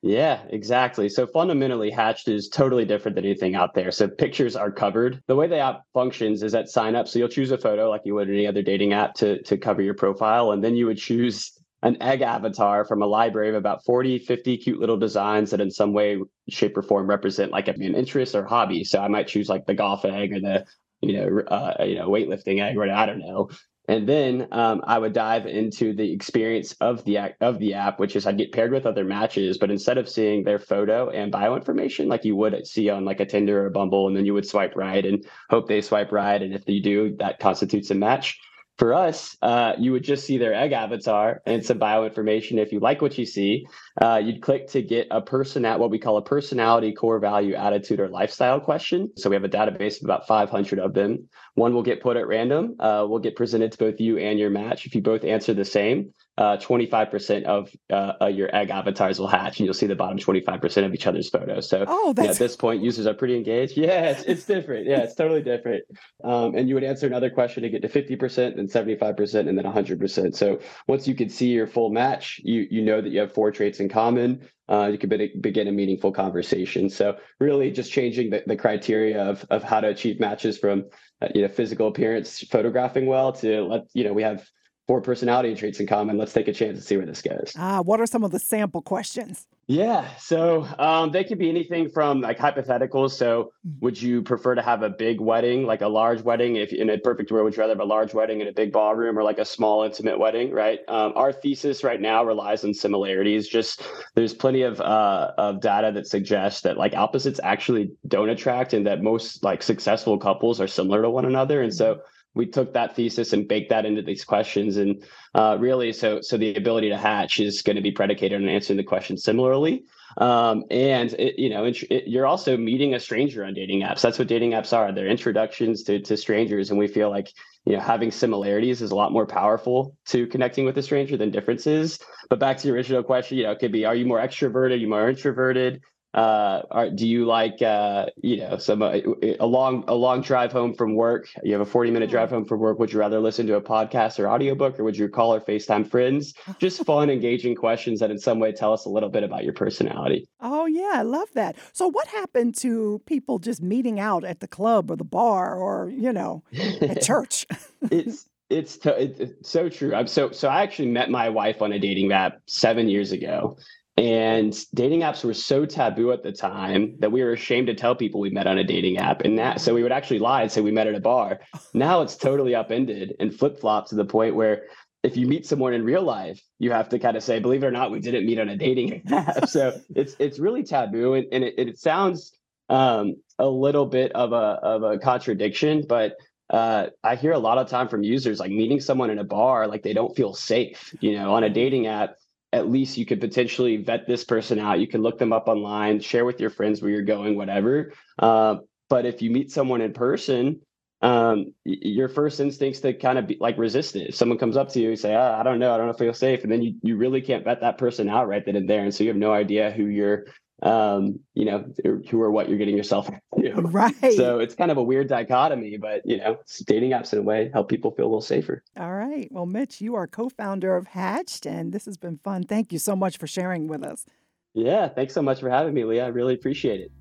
[0.07, 1.09] Yeah, exactly.
[1.09, 3.91] So fundamentally, Hatched is totally different than anything out there.
[3.91, 5.23] So pictures are covered.
[5.29, 7.09] The way the app functions is at sign up.
[7.09, 9.81] So you'll choose a photo like you would any other dating app to, to cover
[9.81, 10.53] your profile.
[10.53, 14.59] And then you would choose an egg avatar from a library of about 40, 50
[14.59, 18.45] cute little designs that in some way, shape, or form represent like an interest or
[18.45, 18.85] hobby.
[18.85, 20.67] So I might choose like the golf egg or the
[21.01, 23.49] you know, uh, you know, weightlifting egg, or I don't know.
[23.87, 28.17] And then um, I would dive into the experience of the of the app, which
[28.17, 31.55] is I'd get paired with other matches, but instead of seeing their photo and bio
[31.55, 34.33] information like you would see on like a Tinder or a Bumble, and then you
[34.33, 37.95] would swipe right and hope they swipe right, and if they do, that constitutes a
[37.95, 38.41] match.
[38.77, 42.59] For us, uh, you would just see their egg avatar and some bio information.
[42.59, 43.67] If you like what you see,
[44.03, 47.55] uh, you'd click to get a person at what we call a personality core value
[47.55, 49.13] attitude or lifestyle question.
[49.17, 51.29] So we have a database of about 500 of them.
[51.55, 52.75] One will get put at random.
[52.81, 54.87] Uh, will get presented to both you and your match.
[54.87, 59.61] If you both answer the same, uh, 25% of uh, your egg avatars will hatch,
[59.61, 61.69] and you'll see the bottom 25% of each other's photos.
[61.69, 63.77] So oh, yeah, at this point, users are pretty engaged.
[63.77, 64.87] Yeah, it's, it's different.
[64.87, 65.85] Yeah, it's totally different.
[66.25, 69.65] Um, and you would answer another question to get to 50%, then 75%, and then
[69.65, 70.35] 100%.
[70.35, 70.59] So
[70.89, 73.79] once you can see your full match, you you know that you have four traits
[73.79, 74.49] in common.
[74.69, 76.89] Uh, you can be, begin a meaningful conversation.
[76.89, 80.87] So really, just changing the, the criteria of of how to achieve matches from
[81.23, 84.45] uh, you know physical appearance, photographing well, to let you know we have
[84.87, 86.19] four personality traits in common.
[86.19, 87.55] Let's take a chance and see where this goes.
[87.57, 89.47] Ah, what are some of the sample questions?
[89.67, 93.13] Yeah, so um, they could be anything from like hypotheticals.
[93.13, 93.81] So, mm.
[93.81, 96.57] would you prefer to have a big wedding, like a large wedding?
[96.57, 98.73] If in a perfect world, would you rather have a large wedding in a big
[98.73, 100.51] ballroom or like a small intimate wedding?
[100.51, 100.81] Right.
[100.87, 103.49] Um, our thesis right now relies on similarities.
[103.49, 103.83] Just
[104.15, 108.87] there's plenty of uh, of data that suggests that like opposites actually don't attract, and
[108.87, 111.63] that most like successful couples are similar to one another.
[111.63, 112.01] And so
[112.35, 114.77] we took that thesis and baked that into these questions.
[114.77, 115.05] And
[115.35, 118.77] uh, really so so the ability to hatch is going to be predicated on answering
[118.77, 119.85] the question similarly.
[120.17, 124.01] Um, and it, you know it, it, you're also meeting a stranger on dating apps.
[124.01, 124.93] That's what dating apps are.
[124.93, 126.71] They're introductions to, to strangers.
[126.71, 127.33] And we feel like
[127.65, 131.31] you know having similarities is a lot more powerful to connecting with a stranger than
[131.31, 131.99] differences.
[132.31, 134.73] But back to your original question you know it could be are you more extroverted?
[134.73, 135.83] Are you more introverted
[136.15, 138.99] uh, are, do you like uh, you know some uh,
[139.41, 141.29] a long a long drive home from work?
[141.43, 142.79] You have a 40 minute drive home from work.
[142.79, 145.89] Would you rather listen to a podcast or audiobook or would you call or facetime
[145.89, 146.35] friends?
[146.59, 149.53] Just fun engaging questions that in some way tell us a little bit about your
[149.53, 150.27] personality.
[150.41, 151.57] Oh yeah i love that.
[151.73, 155.91] So what happened to people just meeting out at the club or the bar or
[155.91, 156.45] you know
[156.81, 157.47] at church?
[157.91, 159.95] It's it's, it's so true.
[159.95, 160.49] I'm so so.
[160.49, 163.57] I actually met my wife on a dating app seven years ago,
[163.97, 167.95] and dating apps were so taboo at the time that we were ashamed to tell
[167.95, 169.21] people we met on a dating app.
[169.21, 171.41] And that, so we would actually lie and say we met at a bar.
[171.77, 174.65] Now it's totally upended and flip flop to the point where
[175.03, 177.67] if you meet someone in real life, you have to kind of say, believe it
[177.67, 179.49] or not, we didn't meet on a dating app.
[179.49, 181.15] so it's it's really taboo.
[181.15, 182.33] And, and it, it sounds
[182.69, 186.17] um, a little bit of a of a contradiction, but
[186.51, 189.67] uh, I hear a lot of time from users like meeting someone in a bar,
[189.67, 190.95] like they don't feel safe.
[191.01, 192.15] You know, on a dating app,
[192.55, 194.79] at least you could potentially vet this person out.
[194.79, 197.93] You can look them up online, share with your friends where you're going, whatever.
[198.17, 200.61] Uh, but if you meet someone in person,
[201.03, 204.11] um, your first instincts to kind of be like resist it.
[204.11, 205.91] If someone comes up to you and say, oh, I don't know, I don't know
[205.91, 206.45] if I feel safe.
[206.45, 208.85] And then you, you really can't vet that person out right then and there.
[208.85, 210.27] And so you have no idea who you're
[210.63, 211.65] um, you know,
[212.09, 213.21] who or what you're getting yourself into.
[213.75, 214.13] Right.
[214.15, 217.51] So it's kind of a weird dichotomy, but you know, dating apps in a way
[217.53, 218.63] help people feel a little safer.
[218.79, 219.29] All right.
[219.31, 222.45] Well, Mitch, you are co-founder of Hatched, and this has been fun.
[222.45, 224.07] Thank you so much for sharing with us.
[224.55, 226.05] Yeah, thanks so much for having me, Leah.
[226.05, 226.93] I really appreciate it.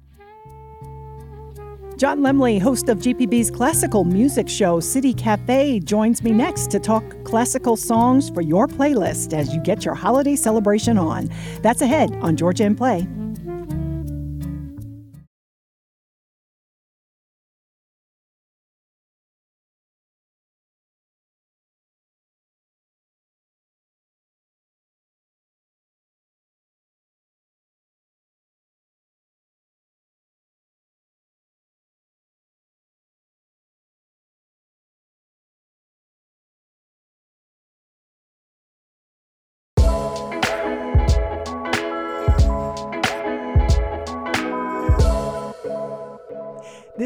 [1.97, 7.03] John Lemley, host of GPB's classical music show City Cafe, joins me next to talk
[7.23, 11.29] classical songs for your playlist as you get your holiday celebration on.
[11.61, 13.07] That's ahead on Georgia in Play.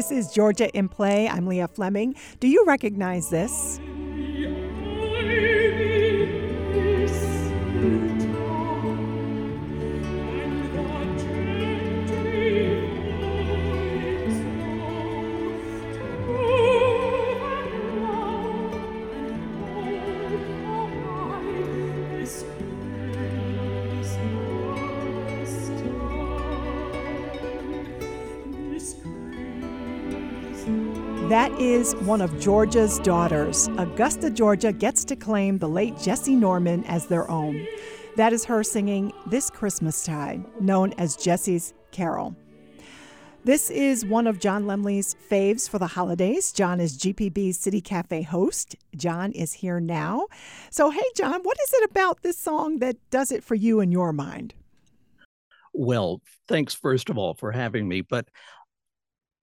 [0.08, 1.28] This is Georgia in Play.
[1.28, 2.14] I'm Leah Fleming.
[2.40, 3.78] Do you recognize this?
[31.72, 33.68] Is one of Georgia's daughters.
[33.76, 37.66] Augusta, Georgia gets to claim the late Jessye Norman as their own.
[38.16, 42.34] That is her singing This Christmastide, known as Jessye's Carol.
[43.44, 46.52] This is one of John Lemley's faves for the holidays.
[46.52, 48.74] John is GPB's City Cafe host.
[48.96, 50.26] John is here now.
[50.70, 53.92] So, hey, John, what is it about this song that does it for you in
[53.92, 54.54] your mind?
[55.74, 58.00] Well, thanks, first of all, for having me.
[58.00, 58.28] But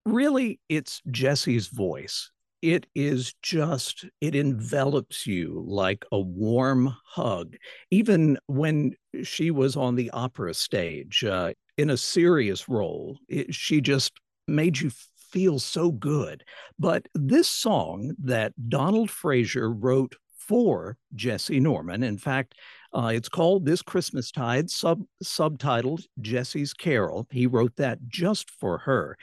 [0.06, 2.32] really it's Jessye's voice.
[2.62, 7.56] It is just, it envelops you like a warm hug.
[7.92, 13.82] Even when she was on the opera stage uh, in a serious role, it, she
[13.82, 14.14] just
[14.48, 16.44] made you feel so good.
[16.80, 20.16] But this song that Donald Fraser wrote
[20.48, 22.56] for Jessye Norman, in fact,
[22.94, 27.28] uh, it's called This Christmastide, sub, subtitled Jessye's Carol.
[27.30, 29.18] He wrote that just for her.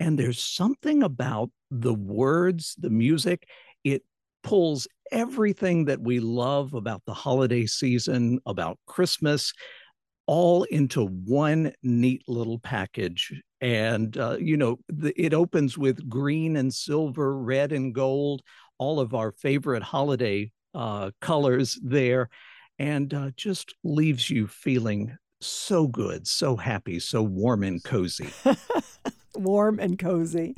[0.00, 3.48] And there's something about the words, the music,
[3.84, 4.02] it
[4.42, 9.52] pulls everything that we love about the holiday season, about Christmas,
[10.26, 13.32] all into one neat little package.
[13.60, 18.42] And, uh, you know, the, it opens with green and silver, red and gold,
[18.78, 22.28] all of our favorite holiday uh, colors there,
[22.78, 28.28] and uh, just leaves you feeling so good, so happy, so warm and cozy.
[29.40, 30.56] warm and cozy.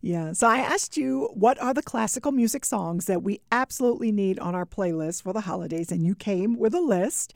[0.00, 0.32] Yeah.
[0.32, 4.54] So I asked you what are the classical music songs that we absolutely need on
[4.54, 7.32] our playlist for the holidays, and you came with a list.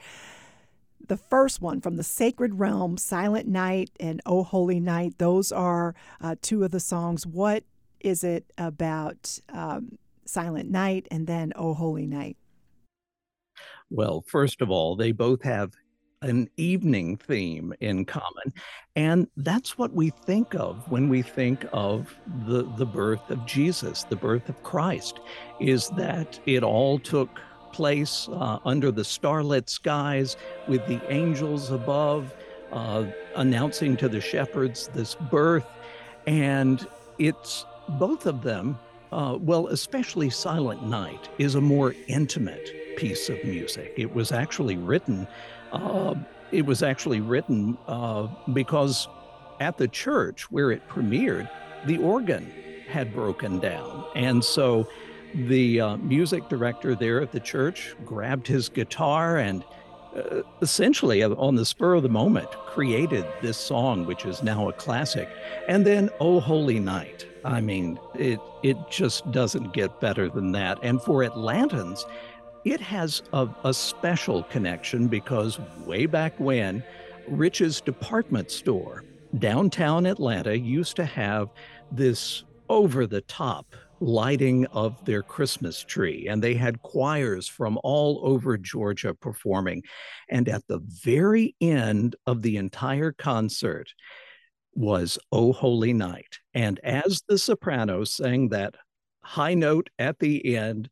[1.07, 5.95] The first one from the Sacred Realm, Silent Night and Oh Holy Night, those are
[6.21, 7.27] uh, two of the songs.
[7.27, 7.65] What
[8.01, 9.97] is it about um,
[10.27, 12.37] Silent Night and then Oh Holy Night?
[13.89, 15.73] Well, first of all, they both have
[16.23, 18.53] an evening theme in common.
[18.97, 22.15] And that's what we think of when we think of
[22.47, 25.21] the, the birth of Jesus, the birth of Christ,
[25.61, 27.41] is that it all took
[27.73, 32.35] place uh, under the starlit skies with the angels above
[32.73, 33.05] uh,
[33.37, 35.67] announcing to the shepherds this birth.
[36.27, 36.87] And
[37.19, 38.79] it's both of them,
[39.13, 43.95] uh, well, especially Silent Night, is a more intimate piece of music.
[43.97, 45.27] It was actually written
[45.73, 46.15] uh,
[46.53, 49.09] it was actually written uh, because
[49.61, 51.49] at the church where it premiered,
[51.87, 52.53] the organ
[52.89, 54.05] had broken down.
[54.15, 54.89] And so
[55.35, 59.65] the uh, music director there at the church grabbed his guitar and
[60.17, 64.69] uh, essentially, uh, on the spur of the moment, created this song, which is now
[64.69, 65.29] a classic.
[65.69, 67.27] And then, Oh Holy Night.
[67.45, 70.79] I mean, it, it just doesn't get better than that.
[70.83, 72.05] And for Atlantans,
[72.65, 76.83] it has a, a special connection because way back when,
[77.29, 79.05] Rich's department store
[79.39, 81.51] downtown Atlanta used to have
[81.93, 86.29] this over the top lighting of their Christmas tree.
[86.29, 89.83] And they had choirs from all over Georgia performing.
[90.29, 93.93] And at the very end of the entire concert
[94.75, 96.39] was Oh Holy Night.
[96.55, 98.75] And as the soprano sang that
[99.23, 100.89] high note at the end,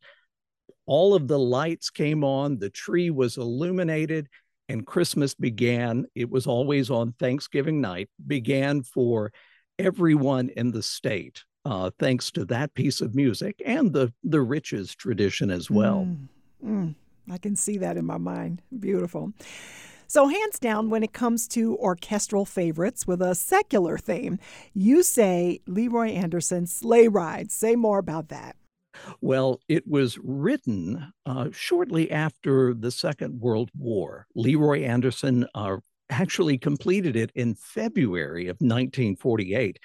[0.87, 4.27] all of the lights came on, the tree was illuminated,
[4.69, 6.05] and Christmas began.
[6.15, 9.31] It was always on Thanksgiving night, began for
[9.77, 14.95] everyone in the state, uh, thanks to that piece of music and the, the Rich's
[14.95, 16.07] tradition as well.
[16.07, 16.27] Mm,
[16.65, 16.95] mm,
[17.29, 18.61] I can see that in my mind.
[18.79, 19.33] Beautiful.
[20.09, 24.39] So, hands down, when it comes to orchestral favorites with a secular theme,
[24.73, 27.51] you say Leroy Anderson's Sleigh Ride.
[27.51, 28.55] Say more about that.
[29.21, 34.27] Well, it was written uh, shortly after the Second World War.
[34.35, 35.77] Leroy Anderson uh,
[36.09, 39.79] actually completed it in February of 1948.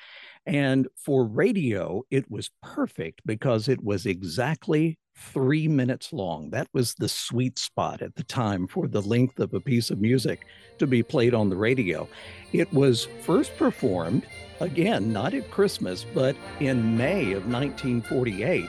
[0.46, 6.50] And for radio, it was perfect because it was exactly three minutes long.
[6.50, 10.00] That was the sweet spot at the time for the length of a piece of
[10.00, 10.46] music
[10.78, 12.08] to be played on the radio.
[12.52, 14.26] It was first performed,
[14.60, 18.68] again, not at Christmas, but in May of 1948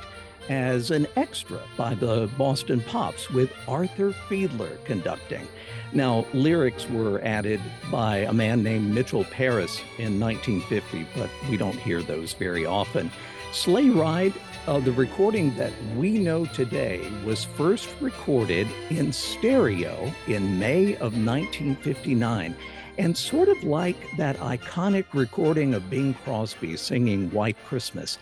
[0.49, 5.47] as an extra by the Boston Pops with Arthur Fiedler conducting.
[5.93, 11.77] Now, lyrics were added by a man named Mitchell Parish in 1950, but we don't
[11.77, 13.11] hear those very often.
[13.51, 14.33] Sleigh Ride,
[14.65, 21.13] uh, the recording that we know today, was first recorded in stereo in May of
[21.13, 22.55] 1959.
[22.97, 28.17] And sort of like that iconic recording of Bing Crosby singing White Christmas,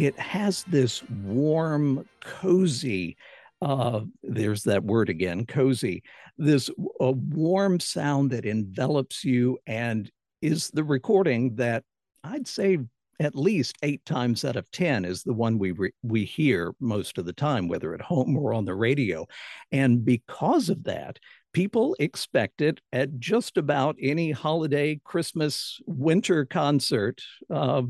[0.00, 3.18] it has this warm, cozy,
[3.60, 6.02] uh, there's that word again, cozy,
[6.38, 6.70] this
[7.00, 11.84] a warm sound that envelops you and is the recording that
[12.24, 12.78] I'd say
[13.20, 17.18] at least eight times out of 10 is the one we, re- we hear most
[17.18, 19.26] of the time, whether at home or on the radio.
[19.70, 21.18] And because of that,
[21.52, 27.20] people expect it at just about any holiday, Christmas, winter concert,
[27.50, 27.82] uh,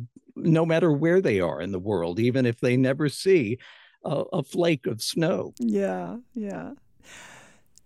[0.43, 3.59] no matter where they are in the world, even if they never see
[4.05, 5.55] a, a flake of snow.
[5.59, 6.73] Yeah, yeah.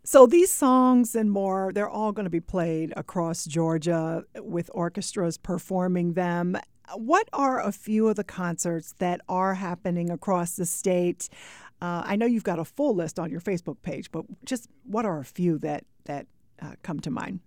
[0.07, 5.39] So these songs and more, they're all going to be played across Georgia with orchestras
[5.39, 6.59] performing them.
[6.95, 11.31] What are a few of the concerts that are happening across the state?
[11.81, 15.07] Uh, I know you've got a full list on your Facebook page, but just what
[15.07, 16.27] are a few that that
[16.61, 17.41] uh, come to mind?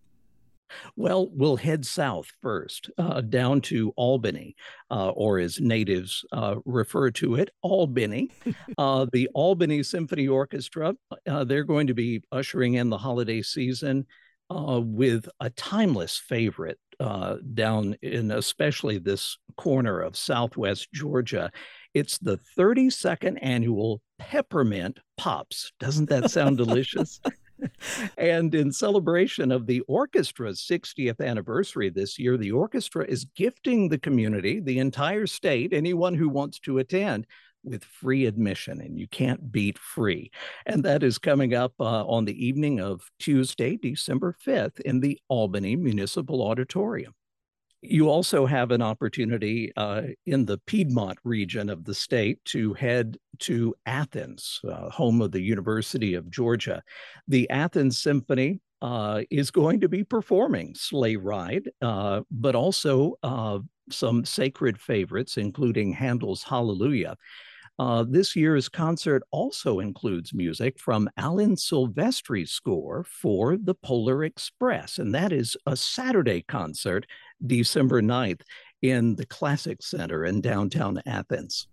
[0.95, 4.55] Well, we'll head south first, uh, down to Albany,
[4.91, 8.29] uh, or as natives uh, refer to it, Albany.
[8.77, 10.95] Uh, the Albany Symphony Orchestra,
[11.27, 14.05] uh, they're going to be ushering in the holiday season
[14.49, 16.79] uh, with a timeless favorite
[17.53, 21.51] down in especially this corner of southwest Georgia.
[21.93, 25.71] It's the 32nd annual Peppermint Pops.
[25.79, 27.19] Doesn't that sound delicious?
[28.17, 33.97] And in celebration of the orchestra's 60th anniversary this year, the orchestra is gifting the
[33.97, 37.27] community, the entire state, anyone who wants to attend,
[37.63, 40.31] with free admission, and you can't beat free.
[40.65, 45.19] And that is coming up uh, on the evening of Tuesday, December 5th, in the
[45.27, 47.13] Albany Municipal Auditorium.
[47.89, 53.17] You also have an opportunity uh, in the Piedmont region of the state to head
[53.39, 56.83] to Athens, uh, home of the University of Georgia.
[57.27, 63.59] The Athens Symphony uh, is going to be performing Sleigh Ride, uh, but also uh,
[63.89, 67.15] some sacred favorites, including Handel's Hallelujah.
[67.79, 74.97] Uh, this year's concert also includes music from Alan Silvestri's score for the Polar Express,
[74.97, 77.05] and that is a Saturday concert,
[77.45, 78.41] December 9th,
[78.81, 81.67] in the Classic Center in downtown Athens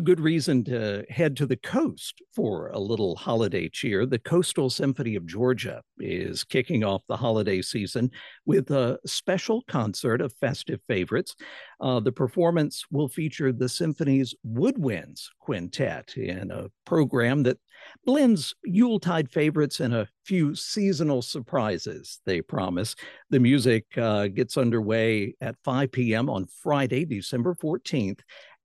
[0.00, 4.06] a good reason to head to the coast for a little holiday cheer.
[4.06, 8.10] The Coastal Symphony of Georgia is kicking off the holiday season
[8.46, 11.36] with a special concert of festive favorites.
[11.82, 17.58] Uh, the performance will feature the symphony's Woodwinds Quintet in a program that
[18.06, 22.94] blends Yuletide favorites and a few seasonal surprises, they promise.
[23.28, 26.30] The music uh, gets underway at 5 p.m.
[26.30, 28.20] on Friday, December 14th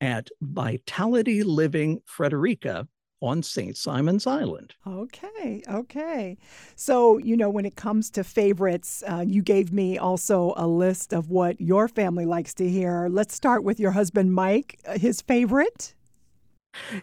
[0.06, 2.88] at Vitality Living Frederica
[3.22, 3.76] on St.
[3.76, 4.76] Simons Island.
[4.86, 6.38] Okay, okay.
[6.76, 11.12] So, you know, when it comes to favorites, uh, you gave me also a list
[11.12, 13.08] of what your family likes to hear.
[13.10, 14.80] Let's start with your husband, Mike.
[14.86, 15.95] Uh, his favorite?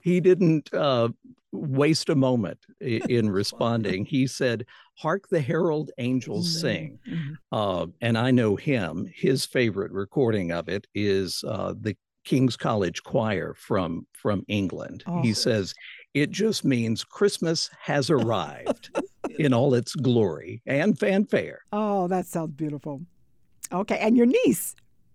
[0.03, 1.09] He didn't uh,
[1.51, 4.05] waste a moment in responding.
[4.05, 4.65] He said,
[4.99, 6.61] Hark the Herald Angels mm-hmm.
[6.61, 6.99] Sing.
[7.09, 7.33] Mm-hmm.
[7.51, 9.11] Uh, and I know him.
[9.13, 15.05] His favorite recording of it is uh, the King's College Choir from from England.
[15.07, 15.23] Oh.
[15.23, 15.75] He says
[16.15, 18.91] it just means Christmas has arrived
[19.39, 21.61] in all its glory and fanfare.
[21.73, 23.03] Oh, that sounds beautiful.
[23.73, 24.75] Okay, and your niece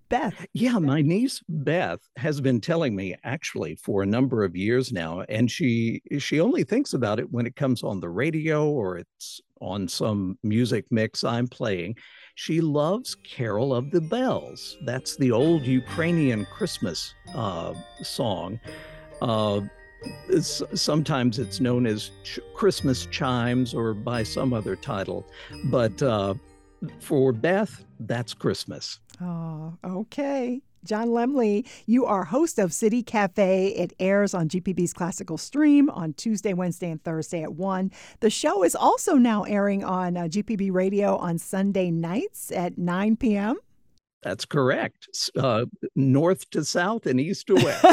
[0.10, 0.45] Beth.
[0.53, 5.22] Yeah, my niece Beth has been telling me actually for a number of years now,
[5.28, 9.41] and she she only thinks about it when it comes on the radio or it's
[9.60, 11.95] on some music mix I'm playing.
[12.38, 14.78] She loves Carol of the Bells.
[14.84, 17.74] That's the old Ukrainian Christmas uh,
[18.04, 18.60] song.
[19.24, 19.62] Uh,
[20.30, 25.26] it's, sometimes it's known as ch- Christmas chimes or by some other title.
[25.72, 26.36] But uh,
[27.00, 29.00] for Beth, that's Christmas.
[29.20, 30.62] Oh, okay.
[30.84, 33.67] John Lemley, you are host of City Cafe.
[33.69, 37.91] It airs on GPB's Classical Stream on Tuesday, Wednesday, and Thursday at 1.
[38.19, 43.17] The show is also now airing on uh, GPB Radio on Sunday nights at 9
[43.17, 43.57] p.m.
[44.23, 45.30] That's correct.
[45.38, 45.65] Uh,
[45.95, 47.86] north to south and east to west.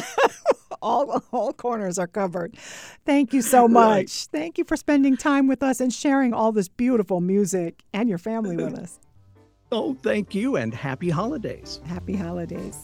[0.82, 2.56] all, all corners are covered.
[3.04, 3.86] Thank you so much.
[3.96, 4.28] Right.
[4.32, 8.18] Thank you for spending time with us and sharing all this beautiful music and your
[8.18, 8.98] family with us.
[9.76, 11.80] Oh, thank you and happy holidays.
[11.86, 12.78] Happy holidays.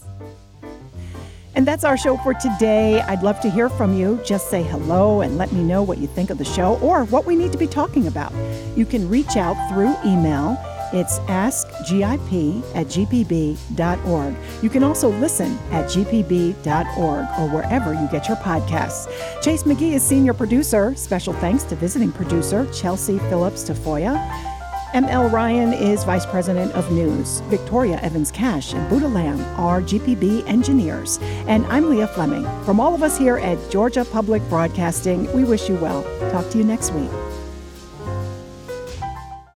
[1.55, 3.01] And that's our show for today.
[3.03, 4.21] I'd love to hear from you.
[4.25, 7.27] Just say hello and let me know what you think of the show or what
[7.27, 8.33] we need to be talking about.
[8.77, 10.59] You can reach out through email.
[10.93, 14.35] It's askgip at gpb.org.
[14.61, 19.07] You can also listen at gpb.org or wherever you get your podcasts.
[19.41, 20.97] Chase McGee is senior producer.
[20.97, 24.50] Special thanks to visiting producer Chelsea Phillips Tafoya.
[24.95, 27.43] ML Ryan is Vice President of News.
[27.43, 31.21] Victoria Evans Cash and Buddha Lamb are GPB engineers.
[31.47, 32.43] And I'm Leah Fleming.
[32.65, 36.03] From all of us here at Georgia Public Broadcasting, we wish you well.
[36.33, 37.09] Talk to you next week.